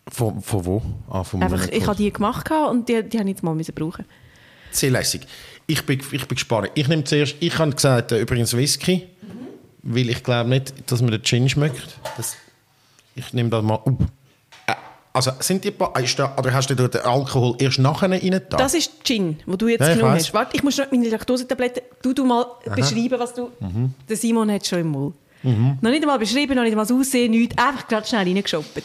[0.08, 0.82] Von, von wo?
[1.08, 3.74] Ah, von Einfach, ich habe die gemacht und die, die habe ich jetzt mal müssen
[3.74, 4.04] brauchen.
[4.72, 5.22] Sehr lässig.
[5.66, 6.70] Ich bin, ich bin gespannt.
[6.74, 9.08] Ich nehme zuerst, ich habe gesagt, äh, übrigens Whisky,
[9.82, 11.98] weil ich glaube nicht, dass mir der Gin schmeckt.
[12.16, 12.36] Das,
[13.16, 13.80] ich nehme das mal.
[13.84, 13.96] Uh.
[15.28, 18.56] Also, sind die, oder hast du den Alkohol erst nachher rein da?
[18.56, 20.32] Das ist Gin, wo du jetzt Ja, genommen hast.
[20.32, 21.82] Warte, ich muss noch meine Laktosetabletten.
[22.00, 23.50] Du, du mal beschreiben, was du.
[23.60, 23.92] Mhm.
[24.08, 25.14] Der Simon hat schon im Mund.
[25.42, 27.56] Noch nicht einmal beschrieben, noch nicht einmal das Aussehen, nichts.
[27.58, 28.82] Einfach gerade schnell reingeschoppt.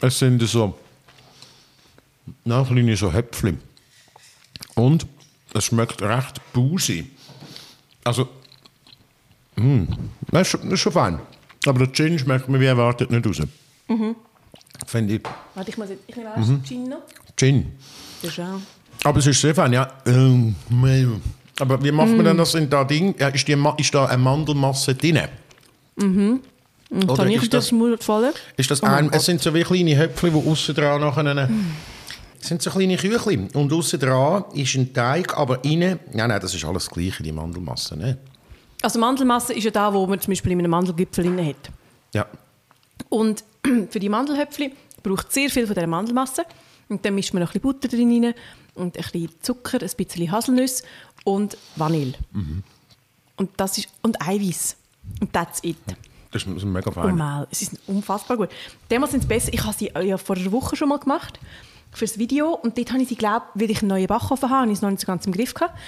[0.00, 0.74] Es sind so,
[2.44, 3.60] na, kleine so Häpfchen.
[4.74, 5.06] Und
[5.54, 7.08] es schmeckt recht busi.
[8.04, 8.28] Also,
[9.56, 9.86] mh,
[10.32, 11.20] das ist, schon- das ist schon fein.
[11.66, 13.40] Aber der Gin schmeckt mir wie erwartet nicht raus.
[14.86, 15.22] Finde ich
[15.54, 16.02] Warte, ich muss jetzt.
[16.06, 16.52] Ich nehme Mhm.
[16.54, 16.98] erst Gin noch.
[17.36, 17.66] Gin.
[18.22, 18.62] Ja, schon.
[19.04, 19.88] Aber es ist sehr fein, ja.
[20.06, 20.54] Ähm.
[21.58, 23.14] Aber wie macht man denn das in da Ding?
[23.18, 25.20] Ja, ist, die, ist da eine Mandelmasse drin?
[25.98, 26.40] Und
[27.04, 28.32] Oder dann ich ist das das- voll.
[28.56, 31.20] Ist das Oh ein, es sind so wie kleine Höpfchen, die aussen dran nachher...
[31.26, 31.74] einen-
[32.40, 33.48] Es sind so kleine Küchli.
[33.54, 35.98] Und aussen dran ist ein Teig, aber innen...
[36.12, 37.96] Nein, nein, das ist alles das Gleiche, die Mandelmasse.
[37.96, 38.18] Ne?
[38.82, 41.70] Also Mandelmasse ist ja da, wo man zum Beispiel in einem Mandelgipfel drin hat.
[42.14, 42.26] Ja.
[43.08, 43.44] Und
[43.90, 46.44] für die Mandelhöpfli braucht es sehr viel von dieser Mandelmasse.
[46.88, 48.34] Und dann mischt man noch ein bisschen Butter drin rein
[48.74, 50.84] und ein bisschen Zucker, ein bisschen Haselnüsse
[51.24, 52.14] und Vanille.
[53.36, 54.76] Und das ist und Eiweiß.
[55.20, 55.76] Und that's it.
[56.30, 57.16] Das ist mega fein.
[57.16, 57.46] Mehl.
[57.50, 58.50] Es ist unfassbar gut.
[58.88, 59.52] Damals sind es besser.
[59.52, 61.40] Ich habe sie ja vor einer Woche schon mal gemacht
[61.92, 64.70] fürs Video und dort habe ich sie glaube, weil ich einen neuen Backofen habe, habe
[64.70, 65.78] ich es noch nicht so ganz im Griff gehabt.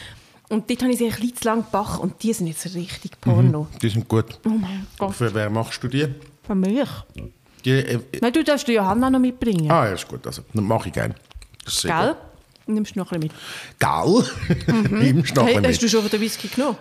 [0.48, 3.20] Und dort habe ich sie ein bisschen zu lang gebacken und die sind jetzt richtig
[3.20, 3.66] Porno.
[3.82, 4.38] Die sind gut.
[4.46, 6.06] Oh mein Gott, Für wer machst du die?
[6.48, 6.88] Für mich.
[7.64, 9.70] die äh, Nein, du darfst die Johanna noch mitbringen.
[9.70, 10.26] ah, ja, ist gut.
[10.26, 11.14] Also, das mache ich gerne.
[11.66, 12.08] Sehr Gell?
[12.08, 12.16] gut.
[12.74, 13.36] Nimmst du noch ein bisschen
[13.78, 14.90] Gell?
[14.90, 15.56] Nimmst du noch mit.
[15.56, 16.76] ein Hey, hast bisschen du schon von der Whisky genommen?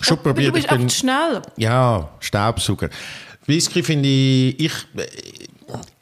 [0.00, 0.48] Schon Aber probiert.
[0.48, 1.42] Du bist ich bin- schnell.
[1.56, 2.88] Ja, Staubsauger.
[3.46, 5.06] Whisky finde ich, ich äh,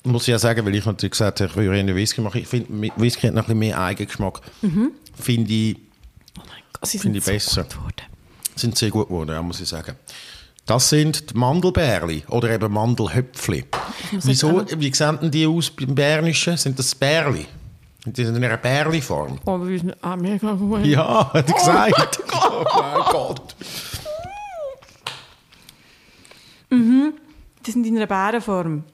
[0.05, 2.41] muss ja sagen, weil ich natürlich gesagt habe, ich will einen Whisky machen.
[2.41, 4.41] Ich finde, mit Whisky hat noch ein bisschen mehr Eigengeschmack.
[5.15, 5.77] Finde ich,
[6.39, 7.63] Oh mein Gott, sie Finde sind ich besser.
[7.65, 8.03] gut geworden.
[8.57, 9.95] sind sehr gut geworden, ja, muss ich sagen.
[10.69, 13.65] Das sind Mandelbärli oder eben Mandelhöpfli.
[14.23, 16.59] Wieso, wie sehen denn die aus beim Bernischen?
[16.59, 17.47] Sind das Bärli?
[18.05, 19.39] Die sind in einer Bärli-Form.
[19.47, 20.85] Oh, aber wir sind ah, mega gut.
[20.85, 22.21] Ja, hat er gesagt.
[22.35, 23.57] Oh mein Gott.
[26.71, 28.85] Die sind in einer Bärenform.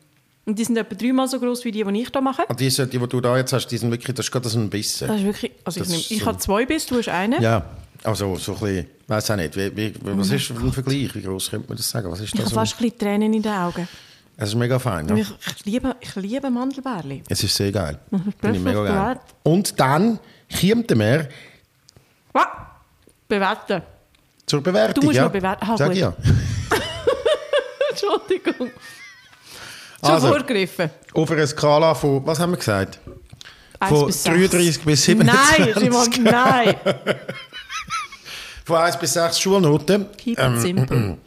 [0.46, 2.44] Und die sind etwa dreimal so groß wie die, die ich hier mache.
[2.46, 4.60] Und die, die, die du da jetzt hast, die sind wirklich, das ist gerade so
[4.60, 5.08] ein Bissen.
[5.08, 7.08] Das ist wirklich, also ich, Das nehm, ist ich so- habe zwei Biss, du hast
[7.08, 7.42] einen.
[7.42, 7.64] Ja,
[8.04, 11.50] also so ein bisschen, weiß auch nicht, wie, wie, was ist ein Vergleich, wie groß
[11.50, 12.10] könnte man das sagen?
[12.10, 12.46] Was ist Ich das?
[12.46, 13.88] habe fast ein bisschen Tränen in den Augen.
[14.36, 15.14] Es ist mega fein, ja.
[15.16, 17.22] Ich, ich, liebe, ich liebe Mandelbärli.
[17.28, 17.98] Es ist sehr geil.
[18.40, 19.20] Finde ich mega geil.
[19.44, 20.18] Und dann
[20.60, 21.28] kommt wir
[22.34, 22.66] Ah,
[23.28, 23.82] bewerten.
[24.44, 24.94] zur Bewertung.
[25.02, 25.24] Du musst ja.
[25.24, 25.64] noch bewerten.
[25.68, 25.94] Ah, Sag gut.
[25.96, 26.12] ich ja.
[27.90, 28.70] Entschuldigung.
[30.00, 30.28] Schon Also.
[30.28, 30.90] vorgegriffen.
[31.14, 32.98] Auf einer Skala von, was haben wir gesagt?
[33.88, 34.36] Von bis sechs.
[34.50, 35.74] 33 bis 27.
[35.74, 36.74] Nein, Simon, nein.
[38.64, 40.06] Von 1 bis 6 Schulnoten.
[40.16, 41.18] Keep it simple.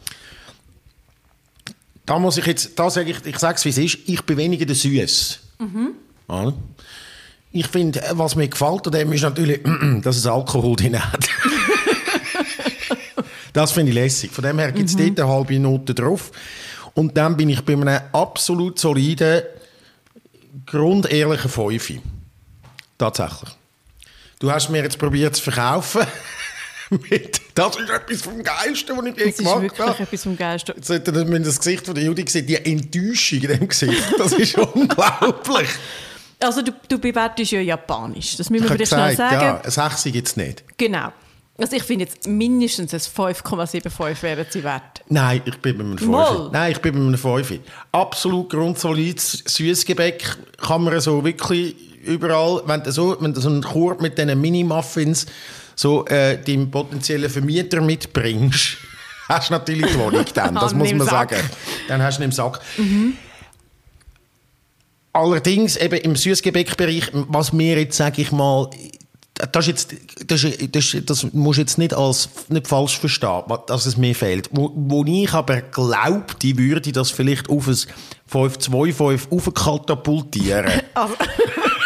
[2.04, 4.36] Da muss ich jetzt, da sage ich, ich sage es wie es ist, ich bin
[4.38, 5.38] weniger der Süß.
[5.58, 5.90] Mhm.
[6.28, 6.52] Ja.
[7.52, 9.60] Ich finde, äh, was mir gefällt an dem ist natürlich,
[10.02, 11.28] dass es Alkohol drin hat.
[13.52, 14.30] das finde ich lässig.
[14.32, 15.14] Von dem her gibt es Mhm.
[15.14, 16.30] dort eine halbe Note drauf.
[16.94, 19.42] Und dann bin ich bei einem absolut soliden,
[20.66, 22.00] grundehrlichen Fünfe.
[22.96, 23.50] Tatsächlich.
[24.40, 26.02] Du hast mir jetzt probiert zu verkaufen.
[26.90, 30.02] Mit, das ist etwas vom Geilsten, was ich je Das ist gemacht wirklich habe.
[30.02, 30.74] etwas vom Geilsten.
[30.76, 34.32] Jetzt das, wenn das Gesicht von der Judy sieht, die Enttäuschung in dem Gesicht, das
[34.32, 35.68] ist unglaublich.
[36.40, 38.36] Also du, du bewertest ja Japanisch.
[38.36, 39.44] Das müssen wir Ich habe vielleicht schnell sagen.
[39.44, 40.64] ja, ein Sechse gibt es nicht.
[40.78, 41.12] Genau.
[41.60, 43.00] Also ich finde jetzt mindestens ein
[43.34, 45.02] 5,75 wären sie wert.
[45.08, 46.08] Nein, ich bin bei einem 5.
[46.10, 46.50] Mal.
[46.52, 47.58] Nein, ich bin bei einem 5.
[47.90, 51.74] Absolut grundsolides Süßgebäck kann man so wirklich
[52.04, 55.26] überall, wenn du so, wenn du so einen Korb mit diesen Mini-Muffins
[55.78, 58.78] so äh, deinem potenziellen Vermieter mitbringst,
[59.28, 61.30] hast du natürlich die Wohnung dann, das muss man Sack.
[61.30, 61.50] sagen.
[61.86, 62.60] Dann hast du ihn im Sack.
[65.12, 68.68] Allerdings eben im Süßgebäckbereich, was mir jetzt, sage ich mal,
[69.52, 69.94] das, jetzt,
[70.26, 74.48] das, das, das musst du jetzt nicht als nicht falsch verstehen, dass es mir fehlt.
[74.50, 77.76] Wo, wo ich aber glaube, die würde das vielleicht auf ein
[78.26, 80.72] 525 aufkatapultieren.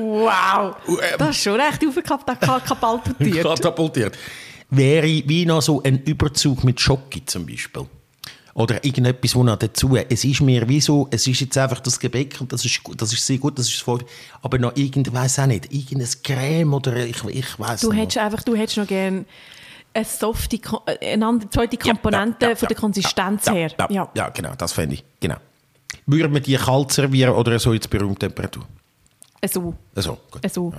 [0.00, 0.76] Wow!
[0.88, 3.42] ähm, Das ist schon recht aufgekapaltiert.
[3.42, 4.16] katapultiert.
[4.70, 7.86] Wäre wie noch so ein Überzug mit Schoki zum Beispiel.
[8.54, 9.96] Oder irgendetwas, wo noch dazu.
[10.08, 13.12] Es ist mir wie so, es ist jetzt einfach das Gebäck und das ist, das
[13.12, 14.00] ist sehr gut, das ist voll.
[14.40, 18.00] Aber noch irgend, weiß auch nicht, irgendein Creme oder ich, ich weiß Du nicht.
[18.00, 19.26] hättest einfach, du hättest noch gerne
[19.92, 20.58] eine softe,
[21.02, 23.72] eine andere, zweite Komponente Ja, ja, von der Konsistenz ja, her.
[23.90, 24.28] Ja, ja.
[24.30, 25.04] genau, das fände ich.
[25.20, 25.36] Genau.
[26.06, 28.64] Würden wir die kalt servieren oder so in Berühmtemperatur?
[29.44, 29.74] So.
[29.94, 30.50] Also, gut.
[30.50, 30.72] So.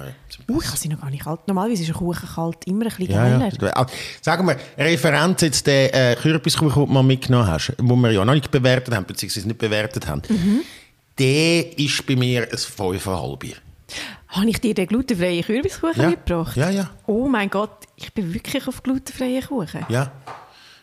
[0.50, 1.48] Uh, ich kann sie noch gar nicht kalt.
[1.48, 3.50] Normalerweise ist ein Kuchen kalt immer ein bisschen Ja, geiler.
[3.62, 3.70] ja.
[3.74, 8.12] Also, Sag mal, Referenz jetzt den äh, Kürbiskuchen, den du mal mitgenommen hast, wo wir
[8.12, 10.62] ja noch nicht bewertet haben, beziehungsweise nicht bewertet haben, Mhm.
[11.20, 13.56] der ist bei mir ein 5,5.
[14.30, 16.10] Habe ich dir den glutenfreien Kürbiskuchen Ja.
[16.10, 16.58] mitgebracht?
[16.58, 16.90] Ja, ja.
[17.06, 19.86] Oh mein Gott, ich bin wirklich auf glutenfreien Kuchen.
[19.88, 20.12] Ja.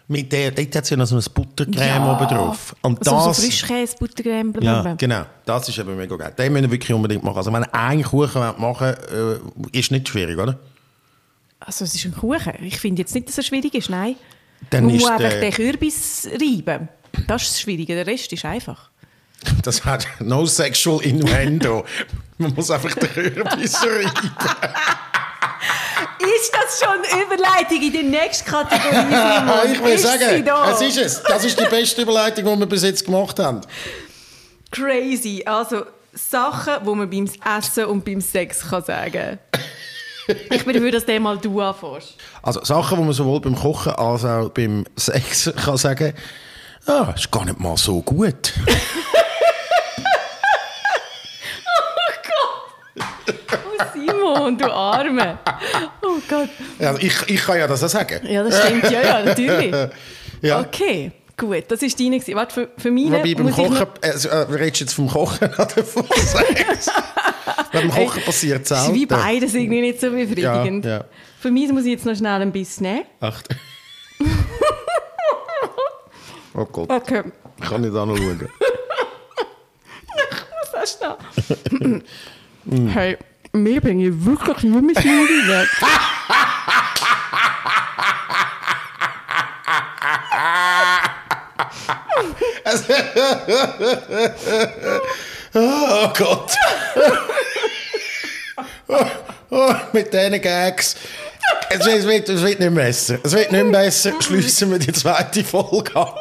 [0.07, 2.12] Mit der, dort hat es ja noch so ein Buttercreme Ja.
[2.12, 2.76] oben drauf.
[2.82, 4.94] Und so, so das, Frischkäse, Buttercreme, ja, blablabla.
[4.96, 5.24] genau.
[5.46, 6.34] Das ist eben mega geil.
[6.36, 7.38] Den müssen wir wirklich unbedingt machen.
[7.38, 8.88] Also wenn ihr einen Kuchen machen
[9.72, 10.59] äh, ist nicht schwierig, oder?
[11.61, 12.52] Also es ist ein Kuchen.
[12.62, 14.16] Ich finde jetzt nicht, dass er schwierig ist, nein.
[14.68, 16.88] Dann Man muss einfach der- den Kürbis reiben.
[17.26, 18.90] Das ist das Schwierige, der Rest ist einfach.
[19.62, 21.84] Das hat no sexual innuendo.
[22.38, 24.30] Man muss einfach den Kürbis reiben.
[26.18, 29.14] Ist das schon Überleitung in die nächste Kategorie?
[29.14, 31.22] Ah, ich will Ist sagen, es ist es.
[31.22, 33.61] Das ist die beste Überleitung, die wir bis jetzt gemacht haben.
[34.70, 35.42] Crazy.
[35.44, 37.28] Also Sachen, die man beim
[37.59, 39.38] Essen und beim Sex kann sagen
[40.50, 42.14] Ich bin dafür, dass der mal du anfängst.
[42.42, 46.14] Also Sachen, die man sowohl beim Kochen als auch beim Sex kann sagen,
[46.86, 48.52] ah, ist gar nicht mal so gut.
[54.35, 55.39] Oh Simon, du Arme.
[56.03, 56.49] Oh Gott.
[56.78, 58.26] Ja, ich, ich kann ja das auch sagen.
[58.26, 58.91] Ja, das stimmt.
[58.91, 59.74] Ja, ja, natürlich.
[60.43, 60.61] Ja.
[60.61, 61.64] Okay, gut.
[61.68, 62.20] Das war deine.
[62.37, 63.89] Warte, für, für meine Wobei beim muss ich Kochen, noch...
[64.03, 66.91] äh, äh, redest du jetzt vom Kochen oder vom Sex?
[67.72, 69.01] Beim Kochen passiert es Das ist selten.
[69.01, 70.85] wie beides irgendwie nicht so befriedigend.
[70.85, 71.05] Ja, ja.
[71.41, 73.05] Für mich muss ich jetzt noch schnell ein bisschen nehmen.
[73.22, 73.49] Echt?
[76.55, 77.22] oh Gott, Okay,
[77.59, 78.49] ich kann nicht anschauen.
[80.72, 82.91] was hast du da?
[82.93, 83.16] hey,
[83.80, 85.68] bringe ich wirklich nur Maul weg.
[95.57, 96.52] Oh Gott.
[98.88, 99.07] oh,
[99.50, 100.96] oh, mit diesen Gags.
[101.70, 103.18] Es wird, es, wird, nicht besser.
[103.22, 104.20] Es wird nicht besser.
[104.20, 106.18] Schliessen wir die zweite Folge ab.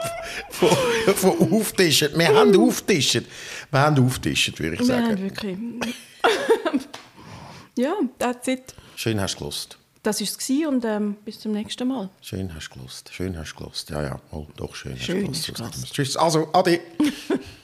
[0.52, 0.70] Von,
[1.16, 2.10] von Auftischen.
[2.16, 3.26] Wir haben auftischen.
[3.72, 5.20] Wir haben auftischen, würde ich sagen.
[5.20, 5.58] wirklich...
[7.78, 8.74] ja, that's it.
[8.96, 9.78] Schön hast du gelost.
[10.04, 12.10] Das war es und ähm, bis zum nächsten Mal.
[12.22, 13.10] Schön hast du gelost.
[13.14, 13.90] Schön hast du gelost.
[13.90, 14.20] Ja, ja.
[14.32, 15.94] Oh, doch schön, Schön hast du gelost.
[15.94, 16.18] Tschüss.
[16.18, 16.80] Also, Adi.